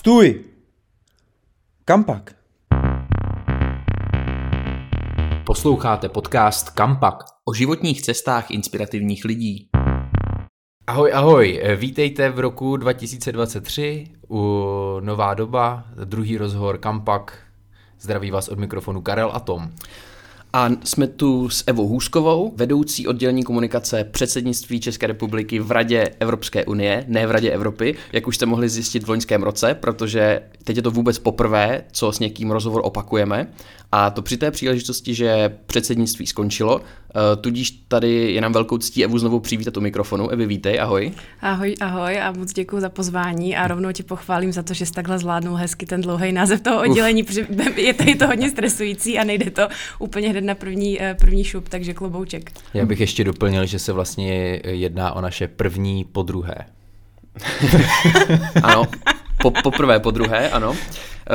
[0.00, 0.44] Stůj!
[1.84, 2.34] Kam pak?
[5.46, 9.68] Posloucháte podcast Kampak o životních cestách inspirativních lidí.
[10.86, 14.64] Ahoj, ahoj, vítejte v roku 2023 u
[15.00, 17.38] Nová doba, druhý rozhovor Kampak.
[17.98, 19.70] Zdraví vás od mikrofonu Karel a Tom.
[20.52, 26.64] A jsme tu s Evou Hůskovou, vedoucí oddělení komunikace předsednictví České republiky v Radě Evropské
[26.64, 30.76] unie, ne v Radě Evropy, jak už jste mohli zjistit v loňském roce, protože teď
[30.76, 33.46] je to vůbec poprvé, co s někým rozhovor opakujeme.
[33.92, 39.04] A to při té příležitosti, že předsednictví skončilo, eh, tudíž tady je nám velkou ctí
[39.04, 40.28] Evu znovu přivítat u mikrofonu.
[40.28, 41.12] Evi, vítej, ahoj.
[41.40, 44.92] Ahoj, ahoj a moc děkuji za pozvání a rovnou ti pochválím za to, že jsi
[44.92, 49.18] takhle zvládnul hezky ten dlouhý název toho oddělení, protože je to, je to hodně stresující
[49.18, 49.68] a nejde to
[49.98, 52.50] úplně hned na první, eh, první šup, takže klobouček.
[52.74, 56.54] Já bych ještě doplnil, že se vlastně jedná o naše první podruhé.
[58.62, 58.84] ano,
[59.42, 60.76] po, poprvé, po druhé, ano.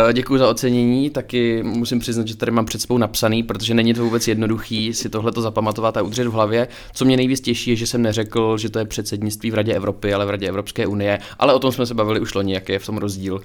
[0.09, 3.93] Eh, Děkuji za ocenění, taky musím přiznat, že tady mám před sebou napsaný, protože není
[3.93, 6.67] to vůbec jednoduchý si tohle to zapamatovat a udržet v hlavě.
[6.93, 10.13] Co mě nejvíc těší, je, že jsem neřekl, že to je předsednictví v Radě Evropy,
[10.13, 12.79] ale v Radě Evropské unie, ale o tom jsme se bavili už loni, jaký je
[12.79, 13.41] v tom rozdíl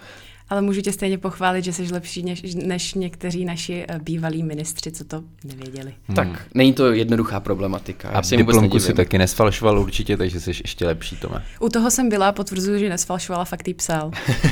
[0.51, 4.93] ale můžu tě stejně pochválit, že jsi lepší než, než někteří naši eh, bývalí ministři,
[4.93, 5.95] co to nevěděli.
[6.09, 6.17] Hmm.
[6.17, 8.09] Tak, není to jednoduchá problematika.
[8.09, 11.45] A si diplomku si taky nesfalšoval určitě, takže jsi ještě lepší, Tome.
[11.61, 14.11] U toho jsem byla, potvrzuju, že nesfalšovala, fakt jí psal.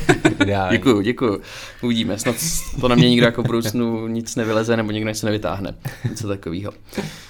[0.71, 1.41] děkuju, děkuju.
[1.83, 2.37] Uvidíme, snad
[2.81, 5.75] to na mě nikdo jako v budoucnu nic nevyleze nebo někdo se nevytáhne.
[6.11, 6.73] Něco takového.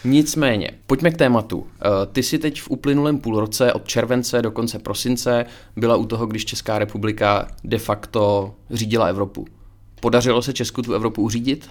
[0.04, 1.66] Nicméně, pojďme k tématu.
[1.80, 5.46] Eh, ty si teď v uplynulém půlroce od července do konce prosince
[5.76, 9.46] byla u toho, když Česká republika de facto řídila Evropu.
[10.00, 11.70] Podařilo se Česku tu Evropu uřídit?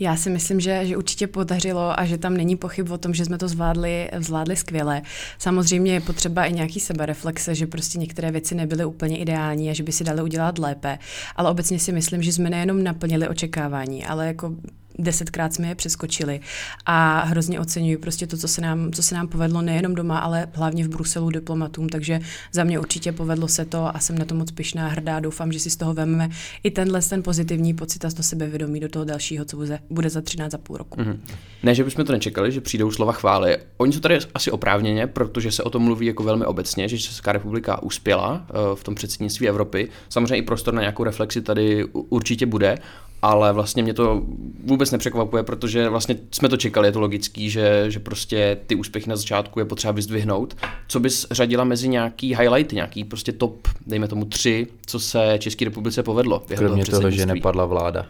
[0.00, 3.24] Já si myslím, že, že určitě podařilo a že tam není pochyb o tom, že
[3.24, 5.02] jsme to zvládli, zvládli skvěle.
[5.38, 9.82] Samozřejmě je potřeba i nějaký sebereflexe, že prostě některé věci nebyly úplně ideální a že
[9.82, 10.98] by si dali udělat lépe.
[11.36, 14.54] Ale obecně si myslím, že jsme nejenom naplnili očekávání, ale jako
[14.98, 16.40] desetkrát jsme je přeskočili
[16.86, 20.46] a hrozně oceňuji prostě to, co se nám, co se nám povedlo nejenom doma, ale
[20.52, 22.20] hlavně v Bruselu diplomatům, takže
[22.52, 25.60] za mě určitě povedlo se to a jsem na to moc pyšná, hrdá, doufám, že
[25.60, 26.28] si z toho vezmeme
[26.62, 30.20] i tenhle ten pozitivní pocit a to sebevědomí do toho dalšího, co bude, bude za
[30.20, 31.00] 13,5 roku.
[31.00, 31.18] Mm-hmm.
[31.62, 33.58] Ne, že bychom to nečekali, že přijdou slova chvály.
[33.76, 37.32] Oni jsou tady asi oprávněně, protože se o tom mluví jako velmi obecně, že Česká
[37.32, 39.88] republika uspěla eh, v tom předsednictví Evropy.
[40.08, 42.78] Samozřejmě i prostor na nějakou reflexi tady určitě bude,
[43.24, 44.22] ale vlastně mě to
[44.64, 49.10] vůbec nepřekvapuje, protože vlastně jsme to čekali, je to logický, že, že prostě ty úspěchy
[49.10, 50.56] na začátku je potřeba vyzdvihnout.
[50.88, 55.64] Co bys řadila mezi nějaký highlight, nějaký prostě top, dejme tomu tři, co se České
[55.64, 56.42] republice povedlo?
[56.56, 58.06] Kromě toho, toho, že nepadla vláda.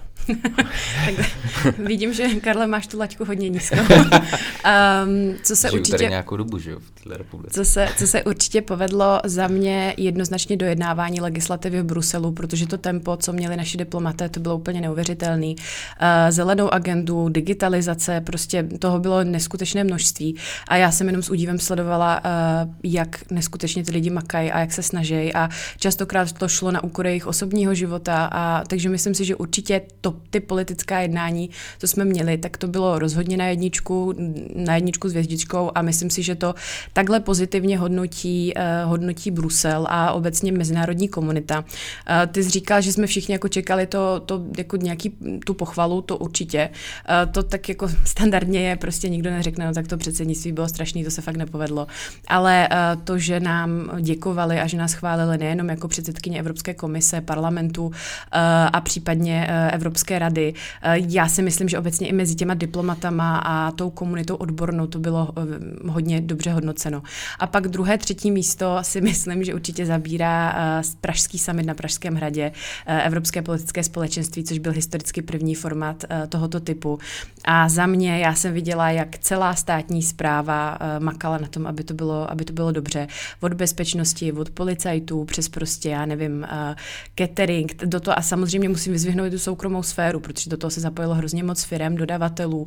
[1.07, 3.77] tak vidím, že Karle máš tu laťku hodně nízko.
[3.87, 5.99] um, co se Žiju určitě...
[5.99, 7.55] tady nějakou dobu, že jo, v této republice.
[7.55, 12.79] Co se, co se určitě povedlo za mě jednoznačně dojednávání legislativy v Bruselu, protože to
[12.79, 15.57] tempo, co měli naši diplomaté, to bylo úplně neuvěřitelný.
[15.57, 20.37] Uh, zelenou agendu, digitalizace, prostě toho bylo neskutečné množství.
[20.69, 24.73] A já jsem jenom s údivem sledovala, uh, jak neskutečně ty lidi makají a jak
[24.73, 25.35] se snaží.
[25.35, 25.49] A
[25.79, 28.29] častokrát to šlo na úkor jejich osobního života.
[28.33, 32.69] A takže myslím si, že určitě to ty politická jednání, co jsme měli, tak to
[32.69, 34.15] bylo rozhodně na jedničku,
[34.55, 36.55] na jedničku s vězdičkou a myslím si, že to
[36.93, 41.65] takhle pozitivně hodnotí, uh, hodnotí Brusel a obecně mezinárodní komunita.
[42.33, 46.17] Ty jsi říkal, že jsme všichni jako čekali to, to jako nějaký tu pochvalu, to
[46.17, 46.71] určitě.
[46.71, 51.05] Uh, to tak jako standardně je, prostě nikdo neřekne, no tak to předsednictví bylo strašný,
[51.05, 51.87] to se fakt nepovedlo.
[52.29, 57.21] Ale uh, to, že nám děkovali a že nás chválili nejenom jako předsedkyně Evropské komise,
[57.21, 57.93] parlamentu uh,
[58.73, 60.55] a případně Evropské rady.
[60.83, 64.99] Eh, já si myslím, že obecně i mezi těma diplomatama a tou komunitou odbornou to
[64.99, 65.43] bylo eh,
[65.89, 67.03] hodně dobře hodnoceno.
[67.39, 72.15] A pak druhé, třetí místo si myslím, že určitě zabírá eh, Pražský summit na Pražském
[72.15, 72.53] hradě,
[72.87, 76.99] Evropské politické společenství, což byl historicky první formát tohoto typu.
[77.45, 81.95] A za mě já jsem viděla, jak celá státní zpráva makala na tom, aby to
[81.95, 83.07] bylo, aby to bylo dobře.
[83.41, 86.47] Od bezpečnosti, od policajtů, přes prostě, já nevím,
[87.19, 91.15] catering, do toho a samozřejmě musím vyzvihnout tu soukromou sféru, protože do toho se zapojilo
[91.15, 92.67] hrozně moc firm, dodavatelů.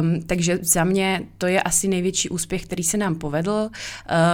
[0.00, 3.70] Um, takže za mě to je asi největší úspěch, který se nám povedl, uh,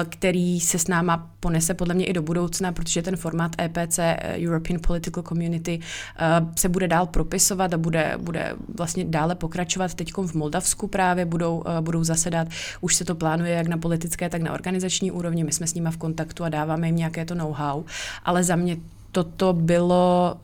[0.08, 3.98] který se s náma ponese podle mě i do budoucna, protože ten formát EPC,
[4.36, 9.94] European Political Community, uh, se bude dál propisovat a bude, bude vlastně dále pokračovat.
[9.94, 12.48] Teď v Moldavsku právě budou, uh, budou zasedat.
[12.80, 15.44] Už se to plánuje jak na politické, tak na organizační úrovni.
[15.44, 17.84] My jsme s nimi v kontaktu a dáváme jim nějaké to know-how.
[18.24, 18.76] Ale za mě
[19.12, 20.36] toto bylo,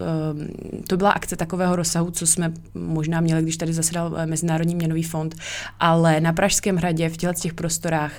[0.89, 5.35] to byla akce takového rozsahu, co jsme možná měli, když tady zasedal Mezinárodní měnový fond,
[5.81, 8.13] ale na Pražském hradě v těchto těch prostorách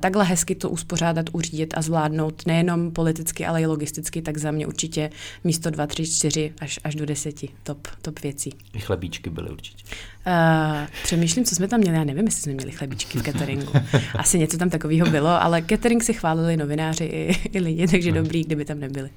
[0.00, 4.66] takhle hezky to uspořádat, uřídit a zvládnout nejenom politicky, ale i logisticky, tak za mě
[4.66, 5.10] určitě
[5.44, 8.50] místo 2, 3, 4 až, až do 10 top, top věcí.
[8.72, 9.84] I chlebíčky byly určitě.
[10.26, 11.96] Uh, přemýšlím, co jsme tam měli.
[11.96, 13.72] Já nevím, jestli jsme měli chlebíčky v cateringu.
[14.14, 18.22] Asi něco tam takového bylo, ale catering si chválili novináři i, i lidi, takže hmm.
[18.22, 19.10] dobrý, kdyby tam nebyli.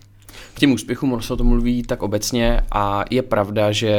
[0.54, 3.96] K těm úspěchům se o tom mluví tak obecně a je pravda, že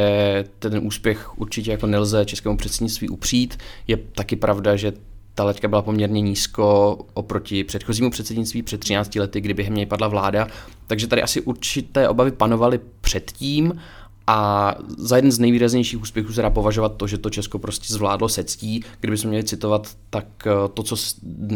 [0.59, 3.57] ten úspěch určitě jako nelze českému předsednictví upřít.
[3.87, 4.93] Je taky pravda, že
[5.35, 10.07] ta leťka byla poměrně nízko oproti předchozímu předsednictví před 13 lety, kdy během něj padla
[10.07, 10.47] vláda.
[10.87, 13.81] Takže tady asi určité obavy panovaly předtím
[14.27, 18.29] a za jeden z nejvýraznějších úspěchů se dá považovat to, že to Česko prostě zvládlo
[18.29, 18.83] se ctí.
[18.99, 20.95] Kdybychom měli citovat, tak eh, to, co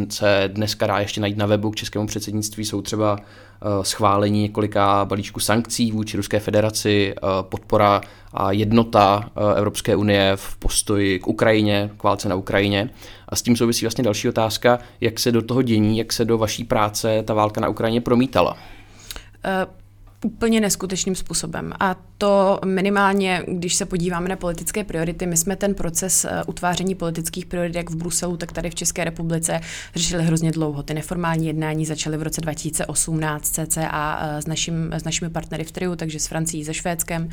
[0.10, 5.06] se dneska dá ještě najít na webu k českému předsednictví, jsou třeba eh, schválení několika
[5.06, 8.02] balíčků sankcí vůči Ruské federaci, eh, podpora
[8.34, 12.90] a jednota Evropské unie v postoji k Ukrajině, k válce na Ukrajině.
[13.30, 16.38] A s tím souvisí vlastně další otázka, jak se do toho dění, jak se do
[16.38, 18.54] vaší práce ta válka na Ukrajině promítala.
[18.54, 19.87] Uh
[20.28, 21.74] úplně neskutečným způsobem.
[21.80, 26.96] A to minimálně, když se podíváme na politické priority, my jsme ten proces eh, utváření
[26.96, 29.60] politických priorit jak v Bruselu, tak tady v České republice
[29.96, 30.84] řešili hrozně dlouho.
[30.84, 35.72] Ty neformální jednání začaly v roce 2018 CCA eh, s, našim, s našimi partnery v
[35.72, 37.30] Triu, takže s Francií, se Švédskem.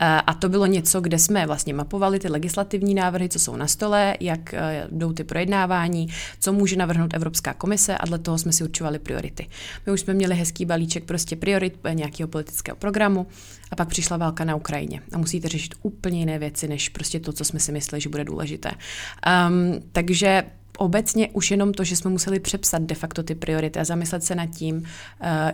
[0.00, 3.66] Eh, a to bylo něco, kde jsme vlastně mapovali ty legislativní návrhy, co jsou na
[3.66, 4.54] stole, jak
[4.90, 6.08] jdou ty projednávání,
[6.40, 9.46] co může navrhnout Evropská komise a dle toho jsme si určovali priority.
[9.86, 13.26] My už jsme měli hezký balíček prostě priorit nějakého politického programu
[13.70, 17.32] a pak přišla válka na Ukrajině a musíte řešit úplně jiné věci, než prostě to,
[17.32, 18.70] co jsme si mysleli, že bude důležité.
[18.70, 20.42] Um, takže
[20.78, 24.34] obecně už jenom to, že jsme museli přepsat de facto ty priority a zamyslet se
[24.34, 24.82] nad tím, uh,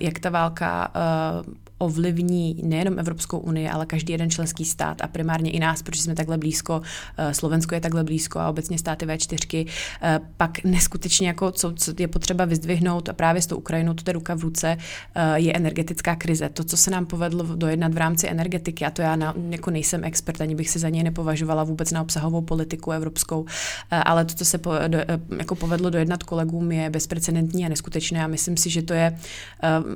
[0.00, 5.50] jak ta válka uh, ovlivní nejenom Evropskou unii, ale každý jeden členský stát a primárně
[5.50, 6.82] i nás, protože jsme takhle blízko,
[7.16, 9.66] eh, Slovensko je takhle blízko a obecně státy V4,
[10.02, 14.02] eh, pak neskutečně jako, co, co je potřeba vyzdvihnout a právě s tou Ukrajinou, to
[14.06, 14.76] je ruka v ruce,
[15.14, 16.48] eh, je energetická krize.
[16.48, 20.04] To, co se nám povedlo dojednat v rámci energetiky, a to já na, jako nejsem
[20.04, 23.44] expert, ani bych se za něj nepovažovala vůbec na obsahovou politiku evropskou,
[23.90, 24.98] ale to, co se po, do,
[25.38, 29.18] jako povedlo dojednat kolegům, je bezprecedentní a neskutečné a myslím si, že to je,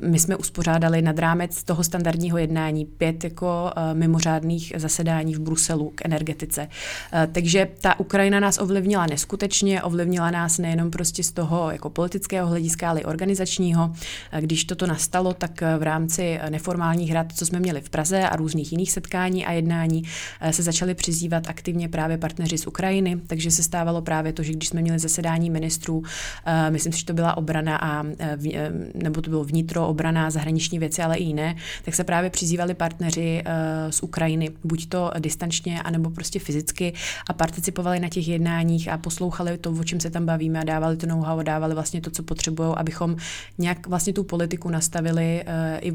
[0.03, 5.93] my jsme uspořádali nad rámec toho standardního jednání, pět jako uh, mimořádných zasedání v Bruselu
[5.95, 6.63] k energetice.
[6.63, 12.49] Uh, takže ta Ukrajina nás ovlivnila neskutečně, ovlivnila nás nejenom prostě z toho jako politického
[12.49, 13.87] hlediska, ale i organizačního.
[13.87, 18.37] Uh, když toto nastalo, tak v rámci neformálních rad, co jsme měli v Praze a
[18.37, 20.03] různých jiných setkání a jednání,
[20.51, 24.69] se začaly přizývat aktivně právě partneři z Ukrajiny, takže se stávalo právě to, že když
[24.69, 26.03] jsme měli zasedání ministrů,
[26.71, 28.05] myslím si, že to byla obrana a
[28.95, 33.43] nebo to bylo vnitro, obrana, zahraniční věci, ale i jiné, tak se právě přizývali partneři
[33.47, 36.93] uh, z Ukrajiny, buď to distančně, anebo prostě fyzicky
[37.29, 40.97] a participovali na těch jednáních a poslouchali to, o čem se tam bavíme a dávali
[40.97, 43.17] to know-how, dávali vlastně to, co potřebují, abychom
[43.59, 45.93] nějak vlastně tu politiku nastavili uh, i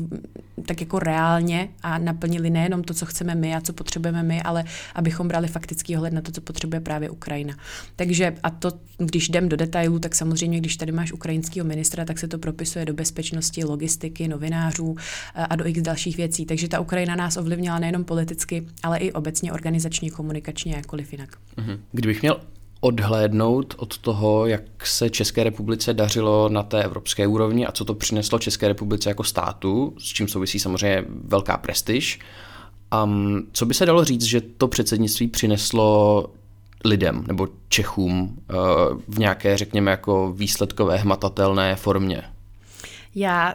[0.65, 4.63] tak jako reálně a naplnili nejenom to, co chceme my a co potřebujeme my, ale
[4.95, 7.55] abychom brali faktický ohled na to, co potřebuje právě Ukrajina.
[7.95, 12.19] Takže a to, když jdem do detailů, tak samozřejmě, když tady máš ukrajinského ministra, tak
[12.19, 14.95] se to propisuje do bezpečnosti, logistiky, novinářů
[15.35, 16.45] eh, a do x dalších věcí.
[16.45, 21.37] Takže ta Ukrajina nás ovlivnila nejenom politicky, ale i obecně organizačně, komunikačně, jakkoliv jinak.
[21.57, 21.79] Mhm.
[21.91, 22.39] Kdybych měl
[22.79, 27.93] odhlédnout od toho, jak se České republice dařilo na té evropské úrovni a co to
[27.93, 32.19] přineslo České republice jako státu, s čím souvisí samozřejmě velká prestiž.
[33.03, 36.25] Um, co by se dalo říct, že to předsednictví přineslo
[36.85, 42.23] lidem nebo Čechům uh, v nějaké, řekněme, jako výsledkové, hmatatelné formě?
[43.15, 43.53] Já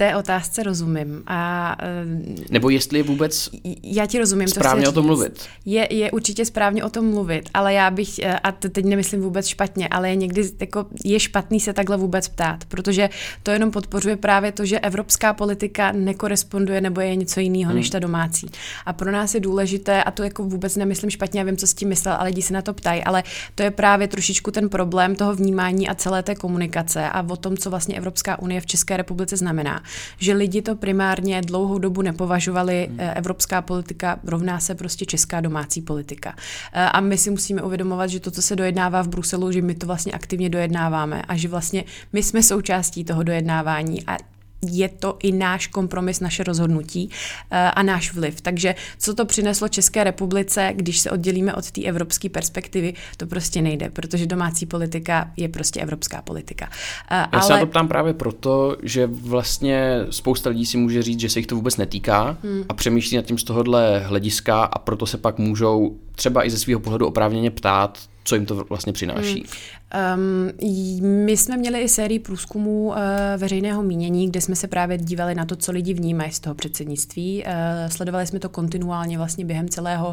[0.00, 1.22] té otázce rozumím.
[1.26, 2.04] A, eh,
[2.50, 3.50] Nebo jestli je vůbec
[3.82, 5.44] já ti rozumím, správně o tom mluvit.
[5.64, 9.46] Je, je určitě správně o tom mluvit, ale já bych, eh, a teď nemyslím vůbec
[9.46, 13.10] špatně, ale je někdy jako, je špatný se takhle vůbec ptát, protože
[13.42, 17.76] to jenom podpořuje právě to, že evropská politika nekoresponduje nebo je něco jiného hmm.
[17.76, 18.46] než ta domácí.
[18.86, 21.74] A pro nás je důležité, a to jako vůbec nemyslím špatně, já vím, co s
[21.74, 23.22] tím myslel, ale lidi se na to ptají, ale
[23.54, 27.56] to je právě trošičku ten problém toho vnímání a celé té komunikace a o tom,
[27.56, 29.82] co vlastně Evropská unie v České republice znamená
[30.18, 33.00] že lidi to primárně dlouhou dobu nepovažovali, hmm.
[33.00, 36.34] Eh, evropská politika rovná se prostě česká domácí politika.
[36.72, 39.74] Eh, a my si musíme uvědomovat, že to, co se dojednává v Bruselu, že my
[39.74, 44.16] to vlastně aktivně dojednáváme a že vlastně my jsme součástí toho dojednávání a
[44.62, 47.10] je to i náš kompromis, naše rozhodnutí
[47.50, 48.40] a náš vliv.
[48.40, 53.62] Takže co to přineslo České republice, když se oddělíme od té evropské perspektivy, to prostě
[53.62, 56.68] nejde, protože domácí politika je prostě evropská politika.
[57.10, 57.42] Já Ale...
[57.42, 61.38] se na to ptám právě proto, že vlastně spousta lidí si může říct, že se
[61.38, 62.64] jich to vůbec netýká hmm.
[62.68, 66.58] a přemýšlí nad tím z tohohle hlediska a proto se pak můžou třeba i ze
[66.58, 69.34] svého pohledu oprávněně ptát, co jim to vlastně přináší.
[69.34, 69.79] Hmm.
[70.14, 70.50] Um,
[71.24, 72.94] my jsme měli i sérii průzkumů uh,
[73.36, 77.44] veřejného mínění, kde jsme se právě dívali na to, co lidi vnímají z toho předsednictví.
[77.46, 77.52] Uh,
[77.90, 80.08] sledovali jsme to kontinuálně vlastně během celého,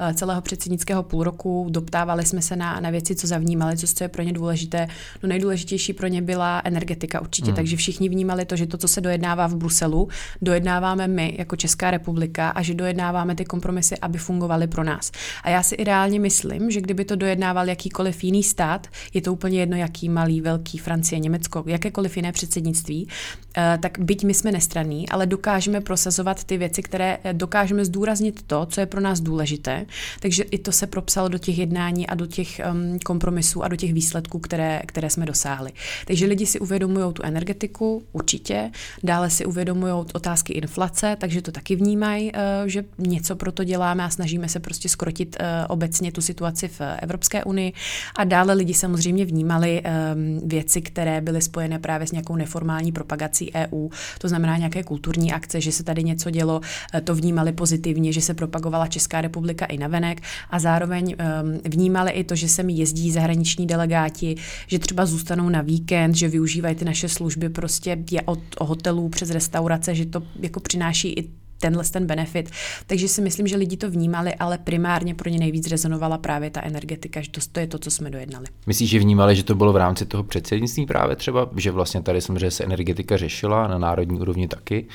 [0.00, 1.66] uh, celého předsednického půlroku.
[1.70, 4.88] Doptávali jsme se na, na věci, co zavnímali, co je pro ně důležité.
[5.22, 7.56] No nejdůležitější pro ně byla energetika určitě, hmm.
[7.56, 10.08] takže všichni vnímali to, že to, co se dojednává v Bruselu,
[10.42, 15.12] dojednáváme my jako Česká republika a že dojednáváme ty kompromisy, aby fungovaly pro nás.
[15.42, 18.86] A já si i reálně myslím, že kdyby to dojednával jakýkoliv jiný stát,
[19.16, 23.08] je to úplně jedno, jaký malý, velký, Francie, Německo, jakékoliv jiné předsednictví,
[23.56, 28.42] eh, tak byť my jsme nestraní, ale dokážeme prosazovat ty věci, které eh, dokážeme zdůraznit
[28.46, 29.86] to, co je pro nás důležité.
[30.20, 33.76] Takže i to se propsalo do těch jednání a do těch um, kompromisů a do
[33.76, 35.72] těch výsledků, které, které jsme dosáhli.
[36.06, 38.70] Takže lidi si uvědomují tu energetiku, určitě,
[39.02, 44.04] dále si uvědomují otázky inflace, takže to taky vnímají, uh, že něco pro to děláme
[44.04, 45.36] a snažíme se prostě skrotit
[45.68, 47.72] obecně tu situaci v Evropské unii.
[48.16, 52.92] A dále lidi samozřejmě samozřejmě vnímali um, věci, které byly spojené právě s nějakou neformální
[52.92, 56.60] propagací EU, to znamená nějaké kulturní akce, že se tady něco dělo,
[56.94, 60.20] eh, to vnímali pozitivně, že se propagovala Česká republika i navenek
[60.50, 64.34] a zároveň um, vnímali i to, že se mi jezdí zahraniční delegáti,
[64.66, 69.30] že třeba zůstanou na víkend, že využívají ty naše služby prostě je od hotelů přes
[69.30, 72.50] restaurace, že to jako přináší i tenhle ten benefit.
[72.86, 76.62] Takže si myslím, že lidi to vnímali, ale primárně pro ně nejvíc rezonovala právě ta
[76.64, 78.46] energetika, že to, je to, co jsme dojednali.
[78.66, 82.20] Myslíš, že vnímali, že to bylo v rámci toho předsednictví právě třeba, že vlastně tady
[82.20, 84.86] samozřejmě se energetika řešila na národní úrovni taky,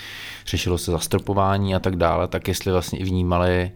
[0.47, 3.71] řešilo se zastropování a tak dále, tak jestli vlastně i vnímali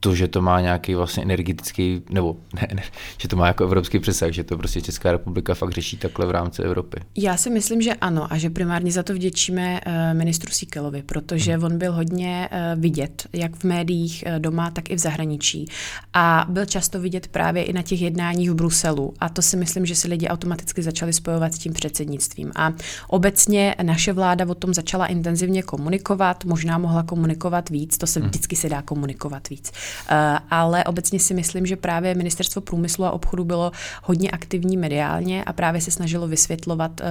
[0.00, 2.82] to, že to má nějaký vlastně energetický, nebo ne, ne,
[3.18, 6.30] že to má jako evropský přesah, že to prostě Česká republika fakt řeší takhle v
[6.30, 7.00] rámci Evropy.
[7.16, 11.54] Já si myslím, že ano a že primárně za to vděčíme uh, ministru Síkelovi, protože
[11.54, 11.64] hmm.
[11.64, 15.66] on byl hodně uh, vidět, jak v médiích uh, doma, tak i v zahraničí.
[16.14, 19.14] A byl často vidět právě i na těch jednáních v Bruselu.
[19.20, 22.52] A to si myslím, že si lidi automaticky začali spojovat s tím předsednictvím.
[22.56, 22.72] A
[23.08, 28.28] obecně naše vláda o tom začala intenzivně komunikovat, možná mohla komunikovat víc, to se hmm.
[28.28, 29.72] vždycky se dá komunikovat víc.
[30.08, 35.44] Eh, ale obecně si myslím, že právě ministerstvo průmyslu a obchodu bylo hodně aktivní mediálně
[35.44, 37.04] a právě se snažilo vysvětlovat eh,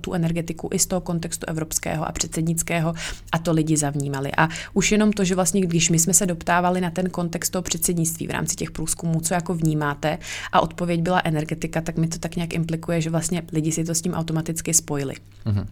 [0.00, 2.94] tu energetiku i z toho kontextu evropského a předsednického
[3.32, 4.30] a to lidi zavnímali.
[4.36, 7.62] A už jenom to, že vlastně, když my jsme se doptávali na ten kontext toho
[7.62, 10.18] předsednictví v rámci těch průzkumů, co jako vnímáte,
[10.52, 13.94] a odpověď byla energetika, tak mi to tak nějak implikuje, že vlastně lidi si to
[13.94, 15.14] s tím automaticky spojili.
[15.46, 15.66] Mm-hmm.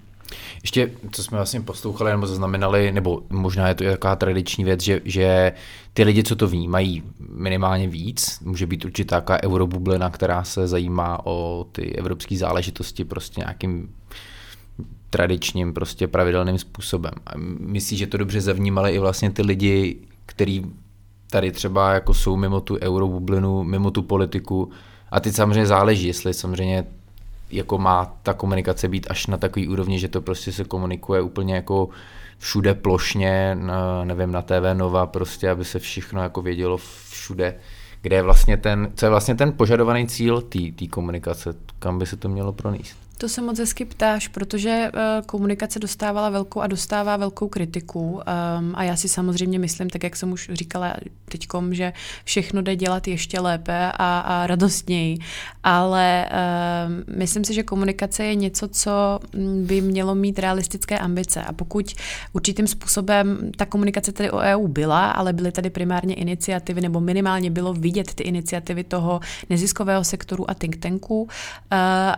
[0.63, 5.01] Ještě, co jsme vlastně poslouchali nebo zaznamenali, nebo možná je to taková tradiční věc, že,
[5.05, 5.53] že
[5.93, 11.27] ty lidi, co to vnímají minimálně víc, může být určitá taková eurobublina, která se zajímá
[11.27, 13.95] o ty evropské záležitosti prostě nějakým
[15.11, 17.13] tradičním, prostě pravidelným způsobem.
[17.27, 19.97] A myslíš, že to dobře zavnímali i vlastně ty lidi,
[20.27, 20.67] kteří
[21.31, 24.71] tady třeba jako jsou mimo tu eurobublinu, mimo tu politiku,
[25.11, 26.85] a teď samozřejmě záleží, jestli samozřejmě
[27.50, 31.54] jako má ta komunikace být až na takový úrovni, že to prostě se komunikuje úplně
[31.54, 31.88] jako
[32.38, 36.76] všude plošně, na, nevím, na TV Nova, prostě, aby se všechno jako vědělo
[37.11, 37.54] všude,
[38.02, 40.40] kde je vlastně ten, co je vlastně ten požadovaný cíl
[40.76, 43.10] té komunikace, kam by se to mělo pronést.
[43.21, 48.23] To se moc hezky ptáš, protože uh, komunikace dostávala velkou a dostává velkou kritiku um,
[48.75, 50.95] a já si samozřejmě myslím, tak jak jsem už říkala
[51.29, 51.93] teďkom, že
[52.25, 55.19] všechno jde dělat ještě lépe a, a radostněji,
[55.62, 59.21] ale um, myslím si, že komunikace je něco, co
[59.65, 61.43] by mělo mít realistické ambice.
[61.43, 61.95] A pokud
[62.33, 67.50] určitým způsobem ta komunikace tady o EU byla, ale byly tady primárně iniciativy, nebo minimálně
[67.50, 71.29] bylo vidět ty iniciativy toho neziskového sektoru a think tanku, uh,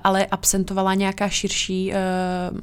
[0.05, 1.97] ale absentovala nějaká širší, eh,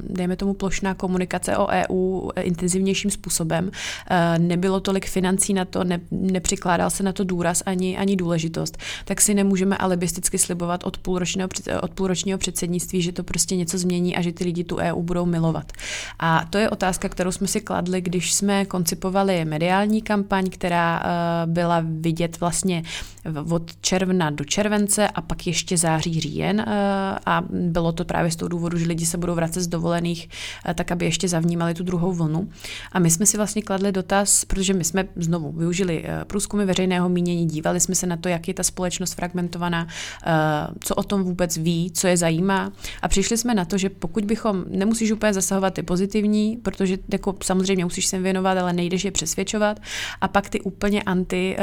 [0.10, 3.72] dejme tomu plošná komunikace o EU intenzivnějším způsobem.
[4.10, 8.78] Eh, nebylo tolik financí na to, ne, nepřikládal se na to důraz ani, ani důležitost,
[9.06, 11.50] tak si nemůžeme alibisticky slibovat od půlročního,
[11.82, 15.26] od půlročního předsednictví, že to prostě něco změní a že ty lidi tu EU budou
[15.26, 15.72] milovat.
[16.20, 21.10] A to je otázka, kterou jsme si kladli, když jsme koncipovali mediální kampaň, která eh,
[21.48, 22.84] byla vidět vlastně
[23.52, 26.66] od června do července a pak ještě září, říjen
[27.26, 30.30] a bylo to právě právě z toho důvodu, že lidi se budou vracet z dovolených,
[30.66, 32.50] eh, tak aby ještě zavnímali tu druhou vlnu.
[32.92, 37.10] A my jsme si vlastně kladli dotaz, protože my jsme znovu využili eh, průzkumy veřejného
[37.10, 40.32] mínění, dívali jsme se na to, jak je ta společnost fragmentovaná, eh,
[40.80, 42.72] co o tom vůbec ví, co je zajímá.
[43.02, 47.36] A přišli jsme na to, že pokud bychom, nemusíš úplně zasahovat ty pozitivní, protože jako
[47.44, 49.80] samozřejmě musíš se věnovat, ale nejdeš je přesvědčovat.
[50.22, 51.58] A pak ty úplně anti,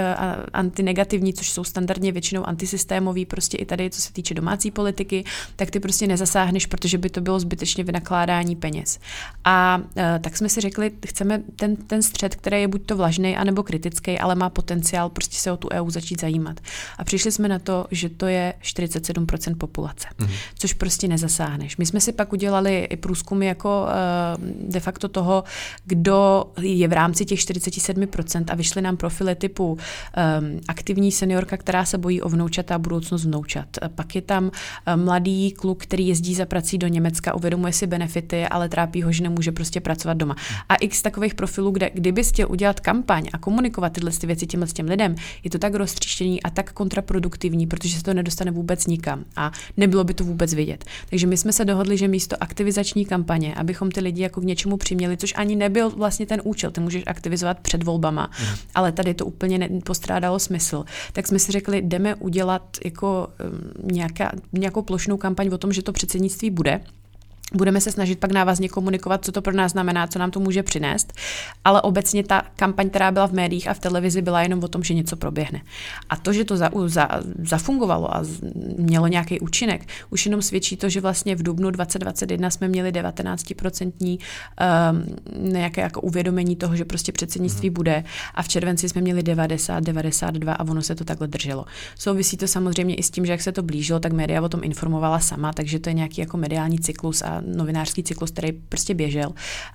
[0.52, 5.24] antinegativní, což jsou standardně většinou antisystémový, prostě i tady, co se týče domácí politiky,
[5.56, 8.98] tak ty prostě nezasáhneš, protože by to bylo zbytečně vynakládání peněz.
[9.44, 13.36] A uh, tak jsme si řekli, chceme ten, ten střed, který je buď to vlažný,
[13.36, 16.60] anebo kritický, ale má potenciál prostě se o tu EU začít zajímat.
[16.98, 20.30] A přišli jsme na to, že to je 47% populace, mm-hmm.
[20.58, 21.76] což prostě nezasáhneš.
[21.76, 25.44] My jsme si pak udělali i průzkumy jako uh, de facto toho,
[25.84, 29.78] kdo je v rámci těch 47% a vyšly nám profily typu um,
[30.68, 33.68] aktivní seniorka, která se bojí o vnoučata a budoucnost vnoučat.
[33.94, 34.50] Pak je tam uh,
[35.04, 39.22] mladý kluk, který jezdí za prací do Německa, uvědomuje si benefity, ale trápí ho, že
[39.22, 40.36] nemůže prostě pracovat doma.
[40.68, 44.66] A x takových profilů, kde kdybys chtěl udělat kampaň a komunikovat tyhle ty věci těmhle
[44.66, 45.14] těm lidem,
[45.44, 50.04] je to tak roztříštěný a tak kontraproduktivní, protože se to nedostane vůbec nikam a nebylo
[50.04, 50.84] by to vůbec vidět.
[51.10, 54.76] Takže my jsme se dohodli, že místo aktivizační kampaně, abychom ty lidi jako k něčemu
[54.76, 58.56] přiměli, což ani nebyl vlastně ten účel, ty můžeš aktivizovat před volbama, mm.
[58.74, 60.84] ale tady to úplně postrádalo smysl.
[61.12, 65.82] Tak jsme si řekli, jdeme udělat jako um, nějaká, nějakou plošnou kampaň o tom, že
[65.82, 66.80] to předsednictví bude
[67.54, 70.62] Budeme se snažit pak návazně komunikovat, co to pro nás znamená, co nám to může
[70.62, 71.12] přinést,
[71.64, 74.82] ale obecně ta kampaň, která byla v médiích a v televizi, byla jenom o tom,
[74.82, 75.60] že něco proběhne.
[76.08, 77.08] A to, že to za, za,
[77.42, 78.22] zafungovalo a
[78.78, 84.18] mělo nějaký účinek, už jenom svědčí to, že vlastně v dubnu 2021 jsme měli 19%
[84.18, 87.74] um, nějaké jako uvědomení toho, že prostě předsednictví mm-hmm.
[87.74, 91.64] bude a v červenci jsme měli 90, 92 a ono se to takhle drželo.
[91.98, 94.60] Souvisí to samozřejmě i s tím, že jak se to blížilo, tak média o tom
[94.64, 99.32] informovala sama, takže to je nějaký jako mediální cyklus a novinářský cyklus, který prostě běžel.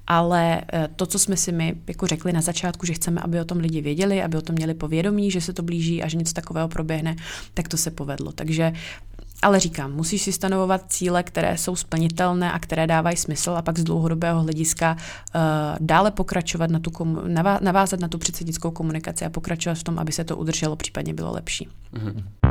[0.07, 3.45] Ale eh, to, co jsme si my jako řekli na začátku, že chceme, aby o
[3.45, 6.33] tom lidi věděli, aby o tom měli povědomí, že se to blíží a že něco
[6.33, 7.15] takového proběhne,
[7.53, 8.31] tak to se povedlo.
[8.31, 8.73] Takže
[9.41, 13.79] ale říkám, musíš si stanovovat cíle, které jsou splnitelné a které dávají smysl a pak
[13.79, 15.41] z dlouhodobého hlediska uh,
[15.79, 17.21] dále pokračovat na tu komu-
[17.61, 21.31] navázat na tu předsednickou komunikaci a pokračovat v tom, aby se to udrželo, případně bylo
[21.31, 21.69] lepší.
[21.93, 22.50] Mm-hmm.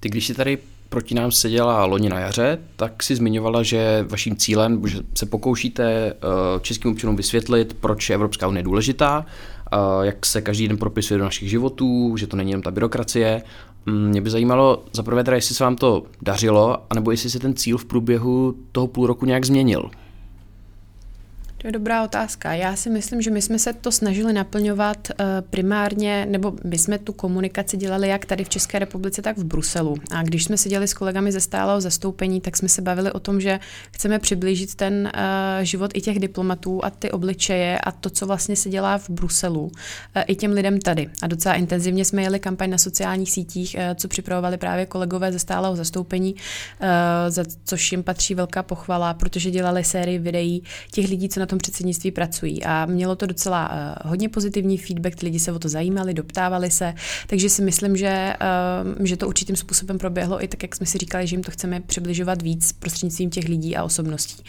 [0.00, 0.58] Ty, když jsi tady
[0.92, 5.84] proti nám seděla loni na jaře, tak si zmiňovala, že vaším cílem, že se pokoušíte
[5.84, 6.14] eh,
[6.60, 11.24] českým občanům vysvětlit, proč je Evropská unie důležitá, eh, jak se každý den propisuje do
[11.24, 13.42] našich životů, že to není jenom ta byrokracie.
[13.86, 17.38] Mm, mě by zajímalo, za prvé teda, jestli se vám to dařilo, anebo jestli se
[17.38, 19.90] ten cíl v průběhu toho půl roku nějak změnil.
[21.62, 22.52] To je dobrá otázka.
[22.54, 26.98] Já si myslím, že my jsme se to snažili naplňovat uh, primárně, nebo my jsme
[26.98, 29.96] tu komunikaci dělali jak tady v České republice, tak v Bruselu.
[30.10, 33.40] A když jsme seděli s kolegami ze stálého zastoupení, tak jsme se bavili o tom,
[33.40, 33.60] že
[33.92, 38.56] chceme přiblížit ten uh, život i těch diplomatů a ty obličeje a to, co vlastně
[38.56, 39.70] se dělá v Bruselu, uh,
[40.26, 41.10] i těm lidem tady.
[41.22, 45.76] A docela intenzivně jsme jeli kampaň na sociálních sítích, co připravovali právě kolegové ze stálého
[45.76, 46.34] zastoupení,
[47.28, 51.58] za což jim patří velká pochvala, protože dělali sérii videí těch lidí, co na tom
[51.58, 52.64] předsednictví pracují.
[52.64, 56.70] A mělo to docela uh, hodně pozitivní feedback, ty lidi se o to zajímali, doptávali
[56.70, 56.94] se,
[57.26, 58.34] takže si myslím, že,
[58.98, 61.50] uh, že to určitým způsobem proběhlo i tak, jak jsme si říkali, že jim to
[61.50, 64.42] chceme přibližovat víc prostřednictvím těch lidí a osobností.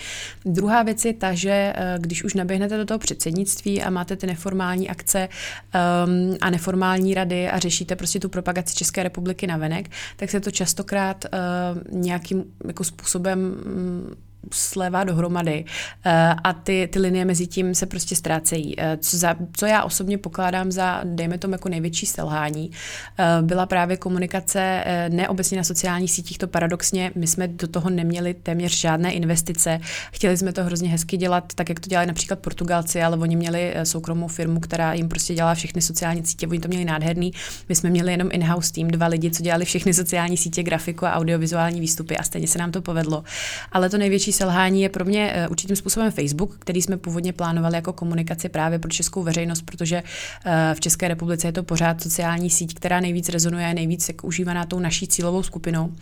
[0.46, 4.28] Druhá věc je ta, že uh, když už naběhnete do toho předsednictví a máte ty
[4.28, 9.90] neformální akce um, a neformální rady a řešíte prostě tu propagaci České republiky na venek,
[10.16, 15.66] tak se to častokrát uh, nějakým jako způsobem um, sleva dohromady
[16.06, 18.76] eh, a ty, ty linie mezi tím se prostě ztrácejí.
[18.78, 22.72] Eh, co, za, co já osobně pokládám za, dejme tomu, jako největší selhání,
[23.20, 28.34] eh, byla právě komunikace neobecně na sociálních sítích, to paradoxně, my jsme do toho neměli
[28.34, 29.80] téměř žádné investice,
[30.12, 33.74] chtěli jsme to hrozně hezky dělat, tak jak to dělali například Portugalci, ale oni měli
[33.84, 37.34] soukromou firmu, která jim prostě dělala všechny sociální sítě, oni to měli nádherný,
[37.70, 41.14] my jsme měli jenom in-house tým, dva lidi, co dělali všechny sociální sítě, grafiku a
[41.14, 43.24] audiovizuální výstupy a stejně se nám to povedlo.
[43.72, 47.76] Ale to největší selhání je pro mě eh, určitým způsobem Facebook, který jsme původně plánovali
[47.76, 50.04] jako komunikaci právě pro českou veřejnost, protože
[50.46, 54.66] eh, v České republice je to pořád sociální síť, která nejvíc rezonuje, nejvíc jako užívaná
[54.66, 55.94] tou naší cílovou skupinou.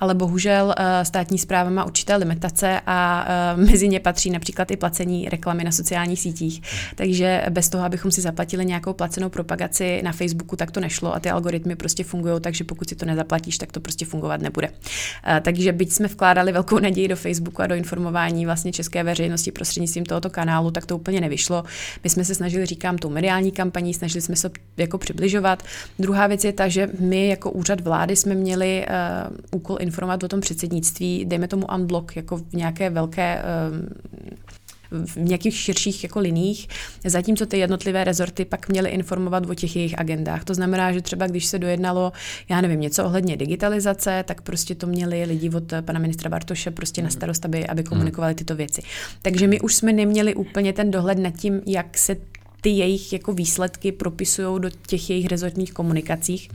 [0.00, 5.28] Ale bohužel eh, státní zpráva má určité limitace a mezi ně patří například i placení
[5.28, 6.62] reklamy na sociálních sítích.
[6.94, 11.20] Takže bez toho, abychom si zaplatili nějakou placenou propagaci na Facebooku, tak to nešlo a
[11.20, 14.70] ty algoritmy prostě fungují, takže pokud si to nezaplatíš, tak to prostě fungovat nebude.
[15.42, 20.04] Takže byť jsme vkládali velkou naději do Facebooku a do informování vlastně české veřejnosti prostřednictvím
[20.04, 21.64] tohoto kanálu, tak to úplně nevyšlo.
[22.04, 25.62] My jsme se snažili, říkám, tou mediální kampaní, snažili jsme se jako přibližovat.
[25.98, 30.28] Druhá věc je ta, že my jako úřad vlády jsme měli uh, úkol informovat o
[30.28, 33.88] tom předsednictví, dejme tomu unblock, jako v nějaké velké uh,
[34.90, 36.68] v nějakých širších jako liních,
[37.04, 40.44] zatímco ty jednotlivé rezorty pak měly informovat o těch jejich agendách.
[40.44, 42.12] To znamená, že třeba když se dojednalo,
[42.48, 47.02] já nevím, něco ohledně digitalizace, tak prostě to měli lidi od pana ministra Bartoše prostě
[47.02, 48.82] na starost, aby, aby komunikovali tyto věci.
[49.22, 52.16] Takže my už jsme neměli úplně ten dohled nad tím, jak se
[52.60, 56.48] ty jejich jako výsledky propisují do těch jejich rezortních komunikacích.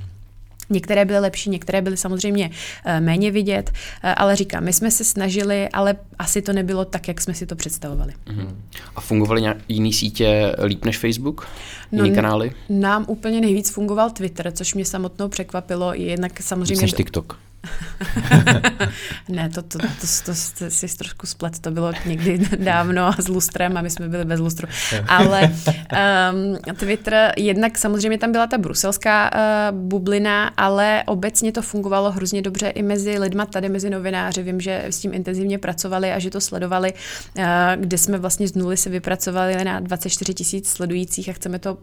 [0.70, 2.50] Některé byly lepší, některé byly samozřejmě
[2.86, 3.72] eh, méně vidět,
[4.04, 7.46] eh, ale říkám, my jsme se snažili, ale asi to nebylo tak, jak jsme si
[7.46, 8.14] to představovali.
[8.28, 8.56] Uh-huh.
[8.96, 11.48] A fungovaly nějak jiný sítě líp než Facebook?
[11.92, 12.52] Jiný no, kanály?
[12.70, 15.94] Nám úplně nejvíc fungoval Twitter, což mě samotnou překvapilo.
[15.94, 16.86] Jednak samozřejmě...
[16.86, 17.40] Víc TikTok.
[19.30, 19.86] ne, to, to, to,
[20.26, 24.10] to, to si trošku splet, to bylo někdy dávno a s lustrem a my jsme
[24.10, 24.68] byli bez lustru.
[25.08, 32.12] Ale um, Twitter, jednak samozřejmě tam byla ta bruselská uh, bublina, ale obecně to fungovalo
[32.12, 34.44] hrozně dobře i mezi lidma tady, mezi novináři.
[34.44, 37.44] Vím, že s tím intenzivně pracovali a že to sledovali, uh,
[37.76, 41.80] kde jsme vlastně z nuly se vypracovali na 24 tisíc sledujících a chceme to uh,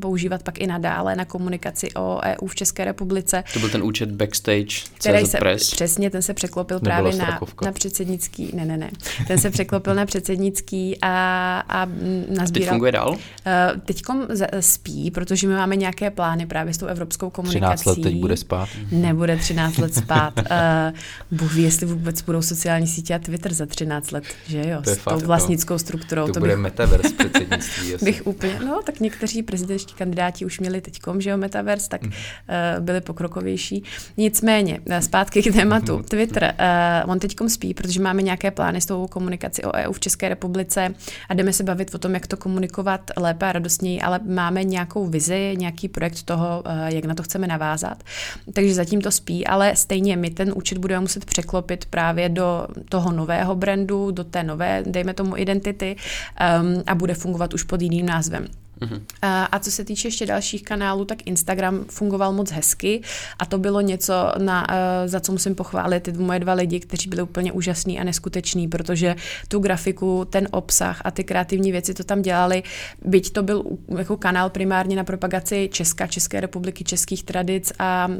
[0.00, 3.44] používat pak i nadále na komunikaci o EU v České republice.
[3.52, 5.70] To byl ten účet backstage, který se, press.
[5.70, 8.90] přesně, ten se překlopil Nebyla právě na, na předsednický, ne, ne, ne,
[9.26, 11.84] ten se překlopil na předsednický a, a
[12.28, 12.42] nazbíral.
[12.42, 13.10] A teď funguje dál?
[13.10, 13.16] Uh,
[13.84, 14.26] teďkom
[14.60, 17.82] spí, protože my máme nějaké plány právě s tou evropskou komunikací.
[17.82, 18.68] 13 let teď bude spát?
[18.92, 20.32] Nebude 13 let spát.
[20.38, 24.82] Uh, Bůh ví, jestli vůbec budou sociální sítě a Twitter za 13 let, že jo,
[24.82, 26.26] to s tou vlastnickou strukturou.
[26.26, 27.94] To, to bude bych, metaverse předsednictví.
[28.02, 32.10] bych úplně, no tak někteří prezidentští kandidáti už měli teďkom, že jo, metaverse, tak uh,
[32.80, 33.84] byli pokrokovější.
[34.16, 36.02] Nicméně, zpátky k tématu.
[36.08, 36.54] Twitter,
[37.04, 40.28] uh, on teď spí, protože máme nějaké plány s tou komunikací o EU v České
[40.28, 40.94] republice
[41.28, 45.06] a jdeme se bavit o tom, jak to komunikovat lépe a radostněji, ale máme nějakou
[45.06, 48.02] vizi, nějaký projekt toho, uh, jak na to chceme navázat.
[48.52, 53.12] Takže zatím to spí, ale stejně my ten účet budeme muset překlopit právě do toho
[53.12, 58.06] nového brandu, do té nové, dejme tomu, identity um, a bude fungovat už pod jiným
[58.06, 58.46] názvem.
[58.80, 59.02] Uh-huh.
[59.22, 63.02] A co se týče ještě dalších kanálů, tak Instagram fungoval moc hezky
[63.38, 64.66] a to bylo něco, na,
[65.06, 69.16] za co musím pochválit ty moje dva lidi, kteří byli úplně úžasní a neskuteční, protože
[69.48, 72.62] tu grafiku, ten obsah a ty kreativní věci to tam dělali,
[73.04, 73.64] byť to byl
[73.98, 78.16] jako kanál primárně na propagaci Česka, České republiky, českých tradic a um,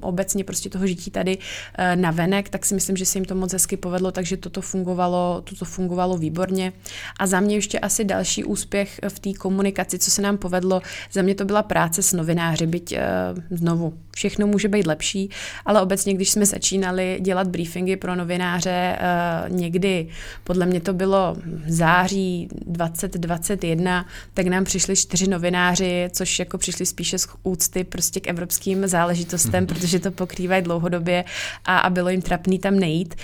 [0.00, 3.34] obecně prostě toho žití tady uh, na venek, tak si myslím, že se jim to
[3.34, 6.72] moc hezky povedlo, takže toto fungovalo, toto fungovalo výborně.
[7.18, 10.80] A za mě ještě asi další úspěch v té komunikaci práci, co se nám povedlo.
[11.12, 15.30] Za mě to byla práce s novináři, byť uh, znovu všechno může být lepší,
[15.66, 20.08] ale obecně, když jsme začínali dělat briefingy pro novináře, uh, někdy,
[20.44, 27.18] podle mě to bylo září 2021, tak nám přišli čtyři novináři, což jako přišli spíše
[27.18, 31.24] z úcty prostě k evropským záležitostem, protože to pokrývají dlouhodobě
[31.64, 33.14] a, a bylo jim trapný tam nejít.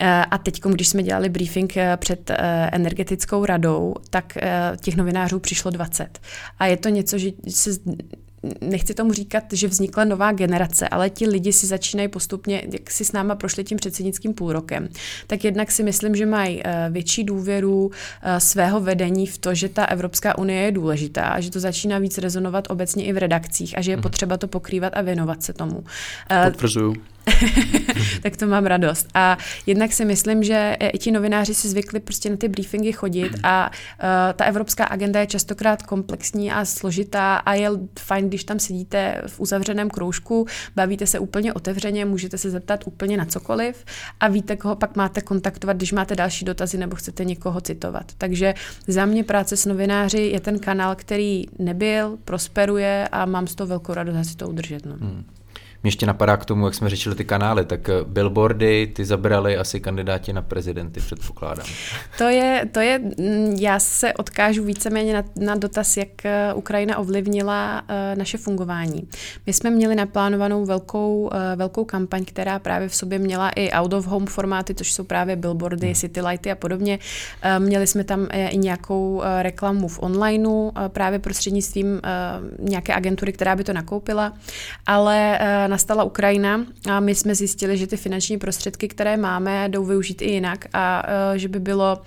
[0.00, 2.36] Eh, a teď, když jsme dělali briefing eh, před eh,
[2.72, 4.38] energetickou radou, tak
[4.80, 6.18] těch novinářů přišlo 20.
[6.58, 7.70] A je to něco, že se
[8.60, 13.04] nechci tomu říkat, že vznikla nová generace, ale ti lidi si začínají postupně, jak si
[13.04, 14.88] s náma prošli tím předsednickým půlrokem,
[15.26, 17.90] tak jednak si myslím, že mají větší důvěru
[18.38, 22.18] svého vedení v to, že ta Evropská unie je důležitá a že to začíná víc
[22.18, 24.02] rezonovat obecně i v redakcích a že je mhm.
[24.02, 25.84] potřeba to pokrývat a věnovat se tomu.
[26.44, 26.94] Potvrzuju.
[28.22, 29.08] tak to mám radost.
[29.14, 33.32] A jednak si myslím, že i ti novináři si zvykli prostě na ty briefingy chodit
[33.42, 38.58] a uh, ta evropská agenda je častokrát komplexní a složitá a je fajn, když tam
[38.58, 43.84] sedíte v uzavřeném kroužku, bavíte se úplně otevřeně, můžete se zeptat úplně na cokoliv
[44.20, 48.12] a víte, koho pak máte kontaktovat, když máte další dotazy nebo chcete někoho citovat.
[48.18, 48.54] Takže
[48.86, 53.68] za mě práce s novináři je ten kanál, který nebyl, prosperuje a mám z toho
[53.68, 54.86] velkou radost si to udržet.
[54.86, 54.96] No.
[55.00, 55.37] Hmm.
[55.82, 59.56] Mě ještě napadá k tomu, jak jsme řešili ty kanály, tak eh, billboardy ty zabrali
[59.56, 61.66] asi kandidáti na prezidenty, předpokládám.
[62.18, 66.98] To je, to je mm, já se odkážu víceméně na, na dotaz, jak eh, Ukrajina
[66.98, 69.08] ovlivnila uh, naše fungování.
[69.46, 73.92] My jsme měli naplánovanou velkou, uh, velkou kampaň, která právě v sobě měla i out
[73.92, 75.94] of home formáty, což jsou právě billboardy, hmm.
[75.94, 76.98] city lighty a podobně.
[77.44, 82.94] Uh, měli jsme tam i nějakou uh, reklamu v onlineu, uh, právě prostřednictvím uh, nějaké
[82.94, 84.32] agentury, která by to nakoupila,
[84.86, 89.84] ale uh, nastala Ukrajina a my jsme zjistili, že ty finanční prostředky, které máme, jdou
[89.84, 92.02] využít i jinak a uh, že by bylo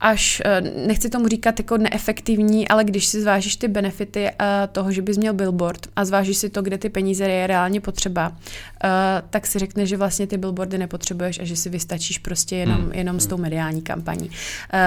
[0.00, 4.92] až, eh, nechci tomu říkat jako neefektivní, ale když si zvážíš ty benefity uh, toho,
[4.92, 8.90] že bys měl billboard a zvážíš si to, kde ty peníze je reálně potřeba, uh,
[9.30, 12.92] tak si řekne, že vlastně ty billboardy nepotřebuješ a že si vystačíš prostě jenom, hmm.
[12.92, 14.30] jenom s tou mediální kampaní.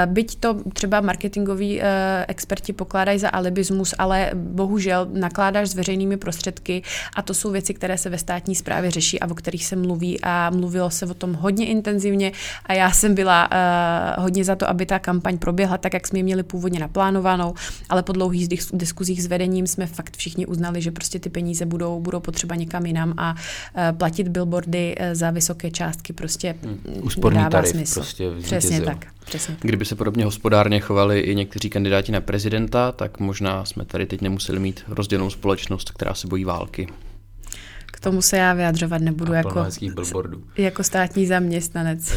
[0.06, 1.82] Byť to třeba marketingoví
[2.28, 6.82] experti pokládají za alibismus, ale bohužel nakládáš s veřejnými prostředky
[7.16, 10.20] a to jsou věci, které se ve státní správě řeší a o kterých se mluví
[10.24, 12.32] a mluvilo se o tom hodně intenzivně
[12.66, 13.50] a já jsem byla
[14.18, 17.54] hodně za to, aby ta kampaň proběhla tak, jak jsme ji měli původně naplánovanou,
[17.90, 22.00] ale po dlouhých diskuzích s vedením jsme fakt všichni uznali, že prostě ty peníze budou,
[22.00, 26.80] budou potřeba někam jinam a uh, platit billboardy uh, za vysoké částky prostě hmm.
[27.02, 27.94] Úsporný dává tarif smysl.
[27.94, 29.06] prostě Přesně tak.
[29.26, 29.58] Přesně.
[29.62, 34.22] Kdyby se podobně hospodárně chovali i někteří kandidáti na prezidenta, tak možná jsme tady teď
[34.22, 36.88] nemuseli mít rozdělenou společnost, která se bojí války.
[37.86, 39.66] K tomu se já vyjadřovat nebudu jako,
[40.58, 42.14] jako státní zaměstnanec.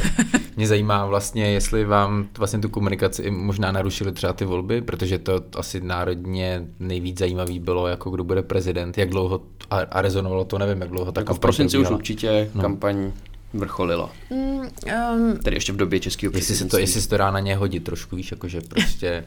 [0.56, 5.18] Mě zajímá vlastně, jestli vám vlastně tu komunikaci i možná narušily třeba ty volby, protože
[5.18, 10.44] to asi národně nejvíc zajímavý bylo, jako kdo bude prezident, jak dlouho, a, a rezonovalo
[10.44, 12.62] to, nevím, jak dlouho ta Jako v prosinci už určitě no.
[12.62, 13.12] kampaň
[13.54, 14.10] vrcholila.
[14.30, 14.60] Mm,
[15.14, 17.56] um, Tedy ještě v době českého Jestli se to, jestli se to dá na ně
[17.56, 19.24] hodit trošku, víš, jakože prostě,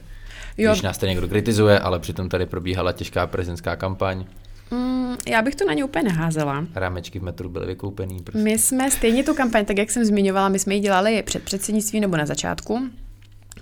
[0.57, 0.71] Jo.
[0.71, 4.25] když nás tady někdo kritizuje, ale přitom tady probíhala těžká prezidentská kampaň,
[4.71, 6.65] mm, já bych to na ně úplně neházela.
[6.75, 8.23] rámečky v metru byly vykoupený.
[8.23, 8.39] Prostě.
[8.39, 12.01] My jsme stejně tu kampaň, tak jak jsem zmiňovala, my jsme ji dělali před předsednictvím
[12.01, 12.89] nebo na začátku.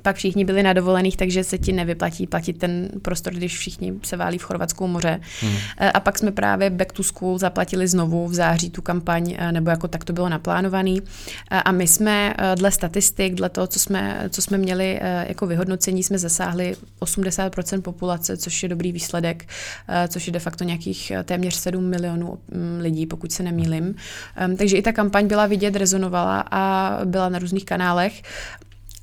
[0.02, 4.18] Pak všichni byli na dovolených, takže se ti nevyplatí platit ten prostor, když všichni se
[4.18, 5.22] válí v Chorvatsku u moře.
[5.42, 5.54] Hmm.
[5.94, 9.70] A pak jsme právě Back to School zaplatili znovu v září tu kampaň, eh, nebo
[9.70, 11.02] jako tak to bylo naplánovaný.
[11.50, 15.26] A- A my jsme eh, dle statistik, dle toho, co jsme, co jsme měli eh,
[15.30, 19.46] jako vyhodnocení, jsme zasáhli 80% populace, což je dobrý výsledek,
[19.88, 23.96] eh, což je de facto nějakých eh, téměř 7 milionů mm, lidí, pokud se nemýlim.
[24.36, 28.22] Em, Takže i ta kampaň byla vidět, rezonovala a byla na různých kanálech.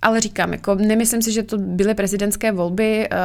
[0.04, 3.18] Ale říkám, jako nemyslím si, že to byly prezidentské volby, uh,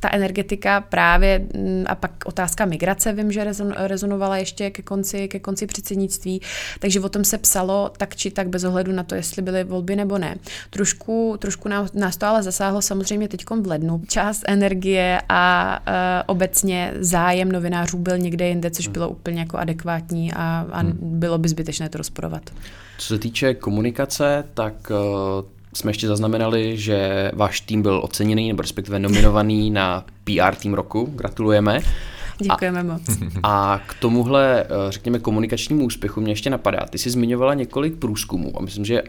[0.00, 5.28] ta energetika právě mm, a pak otázka migrace, vím, že rezon, rezonovala ještě ke konci,
[5.28, 6.40] ke konci předsednictví,
[6.78, 9.96] takže o tom se psalo tak či tak bez ohledu na to, jestli byly volby
[9.96, 10.36] nebo ne.
[10.70, 14.02] Trošku, trošku nás, to ale zasáhlo samozřejmě teď v lednu.
[14.08, 15.94] Čas energie a uh,
[16.26, 21.48] obecně zájem novinářů byl někde jinde, což bylo úplně jako adekvátní a, a bylo by
[21.48, 22.42] zbytečné to rozporovat.
[22.98, 28.62] Co se týče komunikace, tak uh, jsme ještě zaznamenali, že váš tým byl oceněný, nebo
[28.62, 31.12] respektive nominovaný na PR tým roku.
[31.16, 31.80] Gratulujeme.
[32.38, 33.02] Děkujeme a, moc.
[33.42, 36.86] A k tomuhle, eh, řekněme, komunikačnímu úspěchu mě ještě napadá.
[36.90, 39.02] Ty jsi zmiňovala několik průzkumů a myslím, že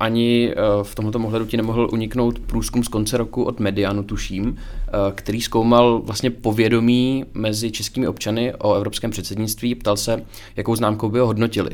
[0.00, 4.56] ani eh, v tomto ohledu ti nemohl uniknout průzkum z konce roku od Medianu, tuším,
[4.56, 9.74] eh, který zkoumal vlastně povědomí mezi českými občany o evropském předsednictví.
[9.74, 10.24] Ptal se,
[10.56, 11.70] jakou známkou by ho hodnotili.